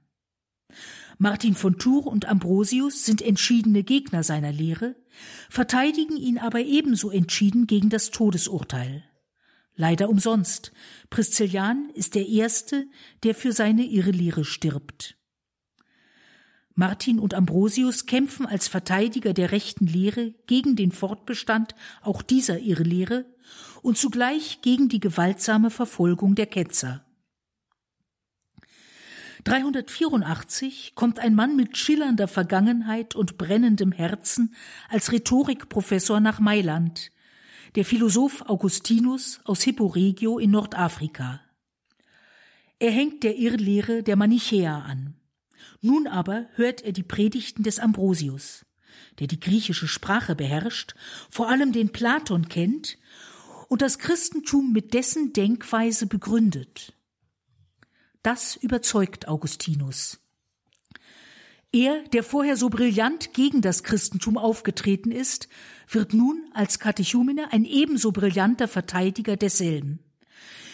Martin 1.17 1.55
von 1.55 1.79
Tours 1.79 2.05
und 2.05 2.25
Ambrosius 2.25 3.03
sind 3.05 3.23
entschiedene 3.23 3.81
Gegner 3.81 4.21
seiner 4.21 4.51
Lehre, 4.51 4.95
verteidigen 5.49 6.15
ihn 6.15 6.37
aber 6.37 6.59
ebenso 6.59 7.09
entschieden 7.09 7.65
gegen 7.65 7.89
das 7.89 8.11
Todesurteil. 8.11 9.03
Leider 9.73 10.09
umsonst. 10.09 10.71
Priscillian 11.09 11.89
ist 11.95 12.13
der 12.13 12.27
Erste, 12.27 12.85
der 13.23 13.33
für 13.33 13.51
seine 13.51 13.83
Irrlehre 13.83 14.45
stirbt. 14.45 15.17
Martin 16.75 17.19
und 17.19 17.33
Ambrosius 17.33 18.07
kämpfen 18.07 18.45
als 18.45 18.67
Verteidiger 18.67 19.33
der 19.33 19.51
rechten 19.51 19.85
Lehre 19.85 20.33
gegen 20.47 20.75
den 20.75 20.91
Fortbestand 20.91 21.75
auch 22.01 22.21
dieser 22.21 22.59
Irrlehre 22.59 23.25
und 23.81 23.97
zugleich 23.97 24.61
gegen 24.61 24.89
die 24.89 24.99
gewaltsame 24.99 25.69
Verfolgung 25.69 26.35
der 26.35 26.47
Ketzer. 26.47 27.05
384 29.43 30.93
kommt 30.95 31.19
ein 31.19 31.35
Mann 31.35 31.55
mit 31.55 31.77
schillernder 31.77 32.29
Vergangenheit 32.29 33.13
und 33.13 33.37
brennendem 33.37 33.91
Herzen 33.91 34.55
als 34.89 35.11
Rhetorikprofessor 35.11 36.21
nach 36.21 36.39
Mailand, 36.39 37.11
der 37.75 37.83
Philosoph 37.83 38.43
Augustinus 38.47 39.41
aus 39.43 39.61
Hippo 39.63 39.87
Regio 39.87 40.39
in 40.39 40.51
Nordafrika. 40.51 41.41
Er 42.79 42.91
hängt 42.91 43.23
der 43.23 43.37
Irrlehre 43.37 44.01
der 44.01 44.15
Manichäer 44.15 44.85
an. 44.85 45.15
Nun 45.81 46.07
aber 46.07 46.47
hört 46.55 46.81
er 46.81 46.91
die 46.91 47.03
Predigten 47.03 47.63
des 47.63 47.79
Ambrosius, 47.79 48.65
der 49.19 49.27
die 49.27 49.39
griechische 49.39 49.87
Sprache 49.87 50.35
beherrscht, 50.35 50.95
vor 51.29 51.49
allem 51.49 51.71
den 51.71 51.91
Platon 51.91 52.47
kennt 52.49 52.97
und 53.69 53.81
das 53.81 53.99
Christentum 53.99 54.71
mit 54.71 54.93
dessen 54.93 55.33
Denkweise 55.33 56.07
begründet. 56.07 56.93
Das 58.21 58.55
überzeugt 58.55 59.27
Augustinus. 59.27 60.19
Er, 61.73 62.03
der 62.09 62.23
vorher 62.23 62.55
so 62.55 62.69
brillant 62.69 63.33
gegen 63.33 63.61
das 63.61 63.81
Christentum 63.81 64.37
aufgetreten 64.37 65.11
ist, 65.11 65.49
wird 65.89 66.13
nun 66.13 66.45
als 66.53 66.77
Katechumene 66.77 67.51
ein 67.51 67.65
ebenso 67.65 68.11
brillanter 68.11 68.67
Verteidiger 68.67 69.37
desselben. 69.37 69.99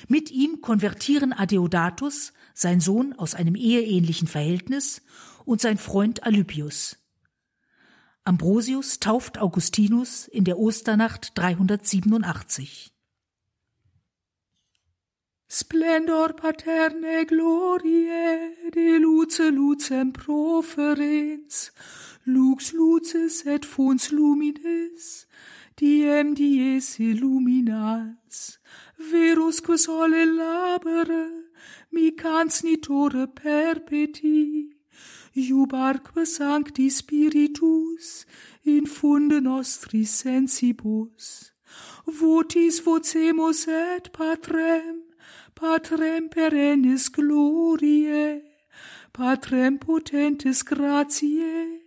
Mit 0.10 0.30
ihm 0.30 0.60
konvertieren 0.60 1.32
Adeodatus, 1.32 2.34
sein 2.53 2.79
Sohn 2.79 3.13
aus 3.13 3.35
einem 3.35 3.55
eheähnlichen 3.55 4.27
Verhältnis, 4.27 5.01
und 5.49 5.62
sein 5.62 5.79
Freund 5.79 6.23
Alypius. 6.23 6.97
Ambrosius 8.23 8.99
tauft 8.99 9.39
Augustinus 9.39 10.27
in 10.27 10.43
der 10.43 10.59
Osternacht 10.59 11.31
387. 11.35 12.91
Splendor 15.51 16.33
paterne 16.33 17.25
gloriae 17.25 18.69
de 18.71 18.99
luce 18.99 19.49
lucem 19.49 20.13
proferens, 20.13 21.73
lux 22.25 22.71
lucis 22.71 23.43
et 23.47 23.65
fons 23.65 24.12
luminis, 24.12 25.25
diem 25.79 26.35
dies 26.35 26.99
illuminans, 26.99 28.59
verusque 28.93 29.79
sole 29.79 30.25
labere, 30.25 31.48
micansnitore 31.93 33.28
perpeti, 33.28 34.69
iubarque 35.36 36.25
sancti 36.25 36.89
spiritus, 36.89 38.25
in 38.65 38.86
funde 38.86 39.39
nostri 39.41 40.04
sensibus. 40.04 41.52
Votis 42.06 42.80
vocemus 42.82 43.67
et 43.67 44.12
patrem, 44.12 45.04
patrem 45.56 46.30
perennis 46.30 47.10
gloriae, 47.10 48.41
patrem 49.13 49.78
potentis 49.78 50.63
gratiae, 50.63 51.80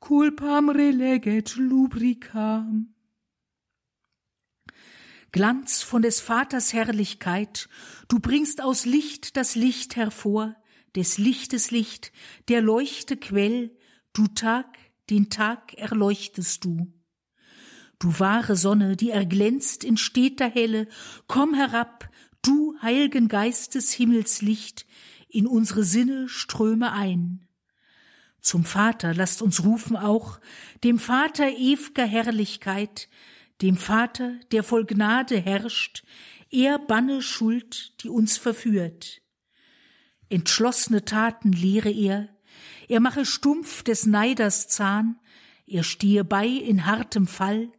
culpam 0.00 0.70
releget 0.70 1.56
lubricam. 1.58 2.95
Glanz 5.32 5.82
von 5.82 6.02
des 6.02 6.20
Vaters 6.20 6.72
Herrlichkeit, 6.72 7.68
du 8.08 8.18
bringst 8.20 8.62
aus 8.62 8.84
Licht 8.84 9.36
das 9.36 9.54
Licht 9.54 9.96
hervor, 9.96 10.56
des 10.94 11.18
Lichtes 11.18 11.70
Licht, 11.70 12.12
der 12.48 12.62
Leuchte 12.62 13.16
Quell, 13.16 13.76
du 14.12 14.26
Tag, 14.28 14.78
den 15.10 15.28
Tag 15.28 15.74
erleuchtest 15.74 16.64
du. 16.64 16.92
Du 17.98 18.18
wahre 18.18 18.56
Sonne, 18.56 18.96
die 18.96 19.10
erglänzt 19.10 19.84
in 19.84 19.96
steter 19.96 20.48
Helle, 20.48 20.88
komm 21.26 21.54
herab, 21.54 22.08
du 22.42 22.76
heilgen 22.80 23.28
Geistes 23.28 23.92
Himmelslicht, 23.92 24.86
in 25.28 25.46
unsere 25.46 25.84
Sinne 25.84 26.28
ströme 26.28 26.92
ein. 26.92 27.46
Zum 28.40 28.64
Vater 28.64 29.12
lasst 29.12 29.42
uns 29.42 29.64
rufen 29.64 29.96
auch, 29.96 30.40
dem 30.84 30.98
Vater 30.98 31.48
ew'ger 31.48 32.06
Herrlichkeit, 32.06 33.08
dem 33.62 33.76
Vater, 33.76 34.38
der 34.52 34.62
voll 34.62 34.84
Gnade 34.84 35.38
herrscht, 35.38 36.04
er 36.50 36.78
banne 36.78 37.22
Schuld, 37.22 38.02
die 38.02 38.08
uns 38.08 38.36
verführt. 38.36 39.22
Entschlossene 40.28 41.04
Taten 41.04 41.52
lehre 41.52 41.90
er, 41.90 42.28
er 42.88 43.00
mache 43.00 43.24
stumpf 43.24 43.82
des 43.82 44.06
Neiders 44.06 44.68
Zahn, 44.68 45.18
er 45.66 45.82
stehe 45.82 46.24
bei 46.24 46.46
in 46.46 46.86
hartem 46.86 47.26
Fall, 47.26 47.72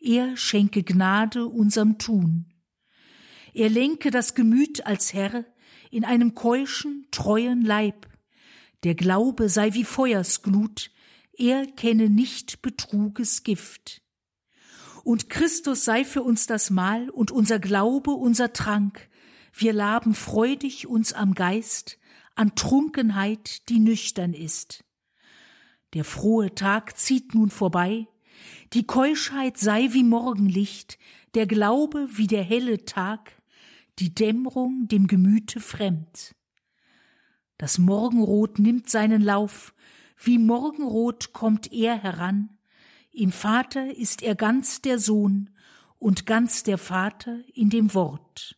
er 0.00 0.36
schenke 0.36 0.82
Gnade 0.82 1.46
unserm 1.46 1.98
Tun. 1.98 2.52
Er 3.54 3.68
lenke 3.68 4.10
das 4.10 4.34
Gemüt 4.34 4.86
als 4.86 5.12
Herr 5.12 5.44
in 5.90 6.04
einem 6.04 6.34
keuschen, 6.34 7.06
treuen 7.10 7.62
Leib. 7.62 8.08
Der 8.84 8.94
Glaube 8.94 9.48
sei 9.48 9.74
wie 9.74 9.84
Feuersglut, 9.84 10.90
er 11.32 11.66
kenne 11.66 12.10
nicht 12.10 12.62
Betruges 12.62 13.42
Gift 13.42 14.02
und 15.08 15.30
Christus 15.30 15.86
sei 15.86 16.04
für 16.04 16.22
uns 16.22 16.46
das 16.46 16.68
Mahl 16.68 17.08
und 17.08 17.30
unser 17.30 17.58
Glaube 17.58 18.10
unser 18.10 18.52
Trank. 18.52 19.08
Wir 19.54 19.72
laben 19.72 20.12
freudig 20.12 20.86
uns 20.86 21.14
am 21.14 21.32
Geist 21.32 21.98
an 22.34 22.54
Trunkenheit, 22.56 23.70
die 23.70 23.78
nüchtern 23.78 24.34
ist. 24.34 24.84
Der 25.94 26.04
frohe 26.04 26.54
Tag 26.54 26.98
zieht 26.98 27.34
nun 27.34 27.48
vorbei, 27.48 28.06
die 28.74 28.86
Keuschheit 28.86 29.56
sei 29.56 29.88
wie 29.92 30.04
Morgenlicht, 30.04 30.98
der 31.32 31.46
Glaube 31.46 32.06
wie 32.10 32.26
der 32.26 32.42
helle 32.42 32.84
Tag, 32.84 33.32
die 34.00 34.14
Dämmerung 34.14 34.88
dem 34.88 35.06
Gemüte 35.06 35.60
fremd. 35.60 36.34
Das 37.56 37.78
Morgenrot 37.78 38.58
nimmt 38.58 38.90
seinen 38.90 39.22
Lauf, 39.22 39.72
wie 40.22 40.36
Morgenrot 40.36 41.32
kommt 41.32 41.72
er 41.72 41.96
heran, 41.96 42.57
im 43.18 43.32
Vater 43.32 43.96
ist 43.96 44.22
er 44.22 44.34
ganz 44.36 44.80
der 44.80 44.98
Sohn 44.98 45.50
und 45.98 46.24
ganz 46.24 46.62
der 46.62 46.78
Vater 46.78 47.40
in 47.52 47.68
dem 47.68 47.92
Wort. 47.92 48.56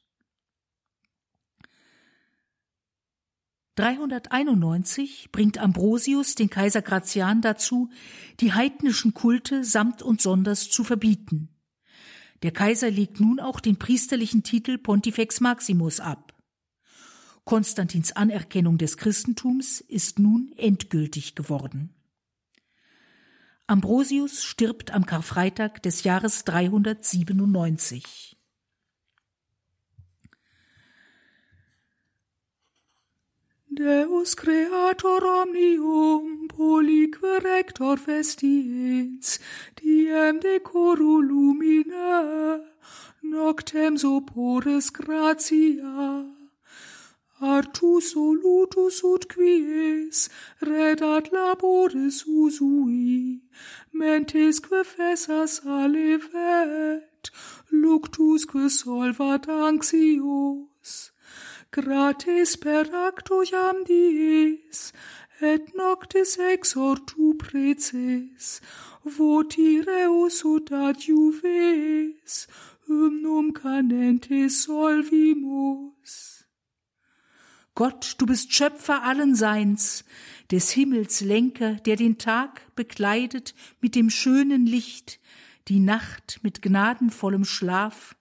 391 3.76 5.30
bringt 5.32 5.56
Ambrosius 5.56 6.34
den 6.34 6.50
Kaiser 6.50 6.82
Gratian 6.82 7.40
dazu, 7.40 7.88
die 8.40 8.52
heidnischen 8.52 9.14
Kulte 9.14 9.64
samt 9.64 10.02
und 10.02 10.20
sonders 10.20 10.68
zu 10.68 10.84
verbieten. 10.84 11.48
Der 12.42 12.52
Kaiser 12.52 12.90
legt 12.90 13.20
nun 13.20 13.40
auch 13.40 13.60
den 13.60 13.78
priesterlichen 13.78 14.42
Titel 14.42 14.76
Pontifex 14.76 15.40
Maximus 15.40 16.00
ab. 16.00 16.34
Konstantins 17.44 18.12
Anerkennung 18.12 18.76
des 18.76 18.98
Christentums 18.98 19.80
ist 19.80 20.18
nun 20.18 20.52
endgültig 20.58 21.34
geworden. 21.34 21.94
Ambrosius 23.70 24.42
stirbt 24.42 24.90
am 24.90 25.06
Karfreitag 25.06 25.80
des 25.82 26.02
Jahres 26.02 26.44
397. 26.44 28.36
Deus 33.68 34.36
creator 34.36 35.22
omnium, 35.42 36.48
polique 36.48 37.22
rector 37.44 37.96
festiens, 37.96 39.38
diem 39.78 40.40
decoru 40.40 41.20
lumina, 41.20 42.60
noctem 43.22 43.96
sopores 43.96 44.92
gratia. 44.92 46.39
Artus 47.42 48.12
solutus 48.12 49.02
ut 49.02 49.26
quies, 49.26 50.28
redat 50.60 51.30
labores 51.32 52.24
usui, 52.28 53.40
mentesque 53.94 54.84
fessas 54.84 55.62
alevet, 55.64 57.30
luctusque 57.72 58.68
solvat 58.68 59.48
anxios, 59.48 61.12
gratis 61.70 62.56
per 62.56 62.84
acto 63.08 63.42
jam 63.50 63.84
dies, 63.84 64.92
et 65.40 65.74
noctis 65.74 66.36
exhortu 66.36 67.38
preces, 67.38 68.60
votireus 69.02 70.44
ut 70.44 70.68
adjuves, 70.70 72.46
hymnum 72.86 73.50
canentes 73.52 74.66
solvimus. 74.66 76.39
Gott, 77.80 78.16
du 78.18 78.26
bist 78.26 78.52
Schöpfer 78.52 79.04
allen 79.04 79.34
Seins, 79.34 80.04
des 80.50 80.70
Himmels 80.70 81.22
Lenker, 81.22 81.76
der 81.76 81.96
den 81.96 82.18
Tag 82.18 82.60
bekleidet 82.76 83.54
mit 83.80 83.94
dem 83.94 84.10
schönen 84.10 84.66
Licht, 84.66 85.18
die 85.68 85.78
Nacht 85.78 86.40
mit 86.42 86.60
gnadenvollem 86.60 87.46
Schlaf, 87.46 88.16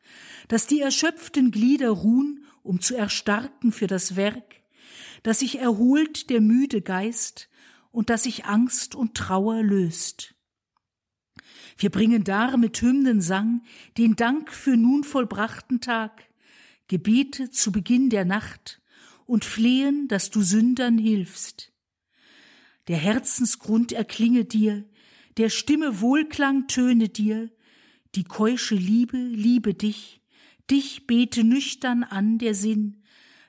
dass 0.48 0.66
die 0.66 0.80
erschöpften 0.80 1.52
Glieder 1.52 1.90
ruhen 1.90 2.46
um 2.64 2.80
zu 2.80 2.96
erstarken 2.96 3.74
für 3.74 3.88
das 3.88 4.16
Werk, 4.16 4.62
dass 5.24 5.40
sich 5.40 5.60
erholt 5.60 6.30
der 6.30 6.40
müde 6.40 6.82
Geist 6.82 7.50
und 7.92 8.10
dass 8.10 8.24
sich 8.24 8.46
Angst 8.46 8.96
und 8.96 9.14
Trauer 9.14 9.62
löst. 9.62 10.36
Wir 11.78 11.90
bringen 11.90 12.24
dar 12.24 12.56
mit 12.56 12.82
Hymnensang 12.82 13.64
den 13.98 14.16
Dank 14.16 14.54
für 14.54 14.78
nun 14.78 15.04
vollbrachten 15.04 15.82
Tag, 15.82 16.24
Gebete 16.88 17.50
zu 17.50 17.74
Beginn 17.74 18.10
der 18.10 18.24
Nacht 18.24 18.79
und 19.30 19.46
flehen, 19.46 20.08
dass 20.08 20.32
du 20.32 20.42
Sündern 20.42 20.98
hilfst. 20.98 21.72
Der 22.88 22.98
Herzensgrund 22.98 23.92
erklinge 23.92 24.44
dir, 24.44 24.84
der 25.38 25.50
Stimme 25.50 26.02
Wohlklang 26.02 26.68
töne 26.68 27.10
dir, 27.10 27.50
die 28.16 28.24
keusche 28.24 28.76
Liebe 28.76 29.18
liebe 29.18 29.74
dich, 29.74 30.20
Dich 30.70 31.08
bete 31.08 31.44
nüchtern 31.44 32.04
an 32.04 32.38
der 32.38 32.54
Sinn, 32.54 33.02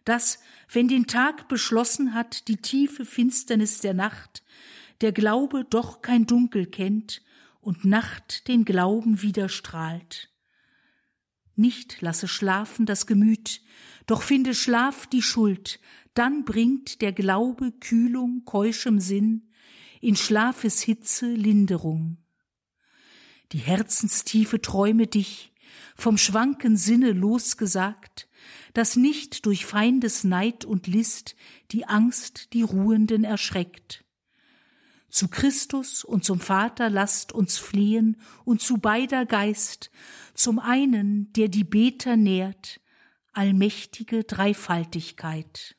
dass, 0.05 0.39
wenn 0.73 0.89
den 0.89 1.07
Tag 1.07 1.49
beschlossen 1.49 2.15
hat 2.15 2.49
die 2.49 2.57
tiefe 2.57 3.05
Finsternis 3.05 3.81
der 3.81 3.93
Nacht, 3.93 4.43
der 5.03 5.13
Glaube 5.13 5.67
doch 5.69 6.01
kein 6.01 6.27
Dunkel 6.27 6.65
kennt 6.65 7.23
und 7.61 7.85
Nacht 7.85 8.49
den 8.49 8.65
Glauben 8.65 9.21
widerstrahlt. 9.21 10.30
Nicht 11.61 12.01
lasse 12.01 12.27
schlafen 12.27 12.87
das 12.87 13.07
Gemüt, 13.07 13.61
doch 14.07 14.23
finde 14.23 14.55
Schlaf 14.55 15.07
die 15.07 15.21
Schuld, 15.21 15.79
dann 16.15 16.47
bringt 16.47 17.03
der 17.03 17.13
Glaube 17.13 17.73
Kühlung 17.73 18.47
keuschem 18.47 18.99
Sinn, 18.99 19.51
in 20.01 20.17
Schlafes 20.17 20.81
Hitze 20.81 21.31
Linderung. 21.31 22.17
Die 23.53 23.59
Herzenstiefe 23.59 24.63
träume 24.63 25.07
dich, 25.07 25.53
vom 25.97 26.17
schwanken 26.17 26.79
Sinne 26.79 27.13
losgesagt, 27.13 28.27
dass 28.73 28.97
nicht 28.97 29.45
durch 29.45 29.67
Feindes 29.67 30.25
Neid 30.25 30.65
und 30.65 30.87
List 30.87 31.37
die 31.73 31.85
Angst 31.85 32.55
die 32.55 32.63
Ruhenden 32.63 33.23
erschreckt. 33.23 34.07
Zu 35.11 35.29
Christus 35.29 36.05
und 36.05 36.25
zum 36.25 36.39
Vater 36.39 36.89
lasst 36.89 37.33
uns 37.33 37.59
flehen 37.59 38.17
und 38.45 38.61
zu 38.63 38.79
beider 38.79 39.27
Geist, 39.27 39.91
zum 40.35 40.59
einen, 40.59 41.33
der 41.33 41.49
die 41.49 41.65
Beter 41.65 42.17
nährt, 42.17 42.81
allmächtige 43.33 44.25
Dreifaltigkeit. 44.25 45.77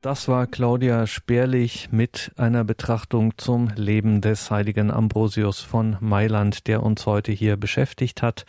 Das 0.00 0.28
war 0.28 0.46
Claudia 0.46 1.08
Sperlich 1.08 1.88
mit 1.90 2.30
einer 2.36 2.62
Betrachtung 2.62 3.36
zum 3.36 3.68
Leben 3.74 4.20
des 4.20 4.48
heiligen 4.48 4.92
Ambrosius 4.92 5.60
von 5.60 5.96
Mailand, 5.98 6.68
der 6.68 6.84
uns 6.84 7.04
heute 7.04 7.32
hier 7.32 7.56
beschäftigt 7.56 8.22
hat. 8.22 8.44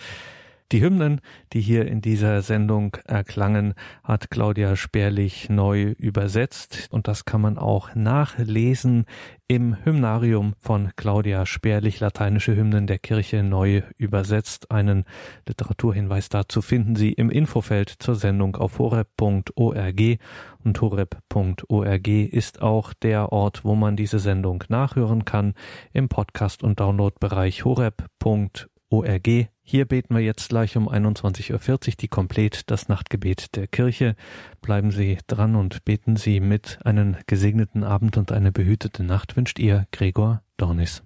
Die 0.72 0.82
Hymnen, 0.82 1.20
die 1.52 1.62
hier 1.62 1.88
in 1.88 2.00
dieser 2.00 2.44
Sendung 2.44 2.96
erklangen, 3.06 3.74
hat 4.04 4.30
Claudia 4.30 4.76
Sperlich 4.76 5.50
neu 5.50 5.96
übersetzt. 5.98 6.88
Und 6.92 7.08
das 7.08 7.26
kann 7.26 7.42
man 7.42 7.58
auch 7.58 7.96
nachlesen 7.96 9.06
im 9.48 9.84
Hymnarium 9.84 10.54
von 10.60 10.92
Claudia 10.96 11.48
Sperlich, 11.48 12.00
lateinische 12.00 12.56
Hymnen 12.56 12.86
der 12.86 13.00
Kirche 13.00 13.42
neu 13.42 13.82
übersetzt. 13.98 14.70
Einen 14.70 15.06
Literaturhinweis 15.48 16.30
dazu 16.30 16.62
finden 16.62 16.96
Sie 16.96 17.14
im 17.14 17.32
Infofeld 17.32 17.90
zur 17.98 18.14
Sendung 18.14 18.56
auf 18.56 18.78
horeb.org 18.78 20.20
und 20.64 20.82
horeb.org 20.82 22.08
ist 22.08 22.62
auch 22.62 22.94
der 22.94 23.32
Ort, 23.32 23.66
wo 23.66 23.74
man 23.74 23.96
diese 23.96 24.20
Sendung 24.20 24.64
nachhören 24.68 25.26
kann 25.26 25.56
im 25.94 26.10
Podcast- 26.10 26.62
und 26.62 26.80
Downloadbereich 26.80 27.66
horeb.org 27.66 28.70
ORG. 28.90 29.48
Hier 29.62 29.86
beten 29.86 30.16
wir 30.16 30.22
jetzt 30.22 30.50
gleich 30.50 30.76
um 30.76 30.90
21.40 30.90 31.54
Uhr 31.54 31.94
die 32.00 32.08
Komplett 32.08 32.70
das 32.72 32.88
Nachtgebet 32.88 33.56
der 33.56 33.68
Kirche. 33.68 34.16
Bleiben 34.62 34.92
Sie 34.92 35.18
dran 35.28 35.56
und 35.56 35.86
beten 35.86 36.16
Sie 36.16 36.40
mit. 36.40 36.80
Einen 36.84 37.18
gesegneten 37.28 37.84
Abend 37.84 38.18
und 38.18 38.32
eine 38.32 38.52
behütete 38.52 39.04
Nacht 39.04 39.36
wünscht 39.36 39.60
Ihr 39.60 39.86
Gregor 39.92 40.42
Dornis. 40.58 41.04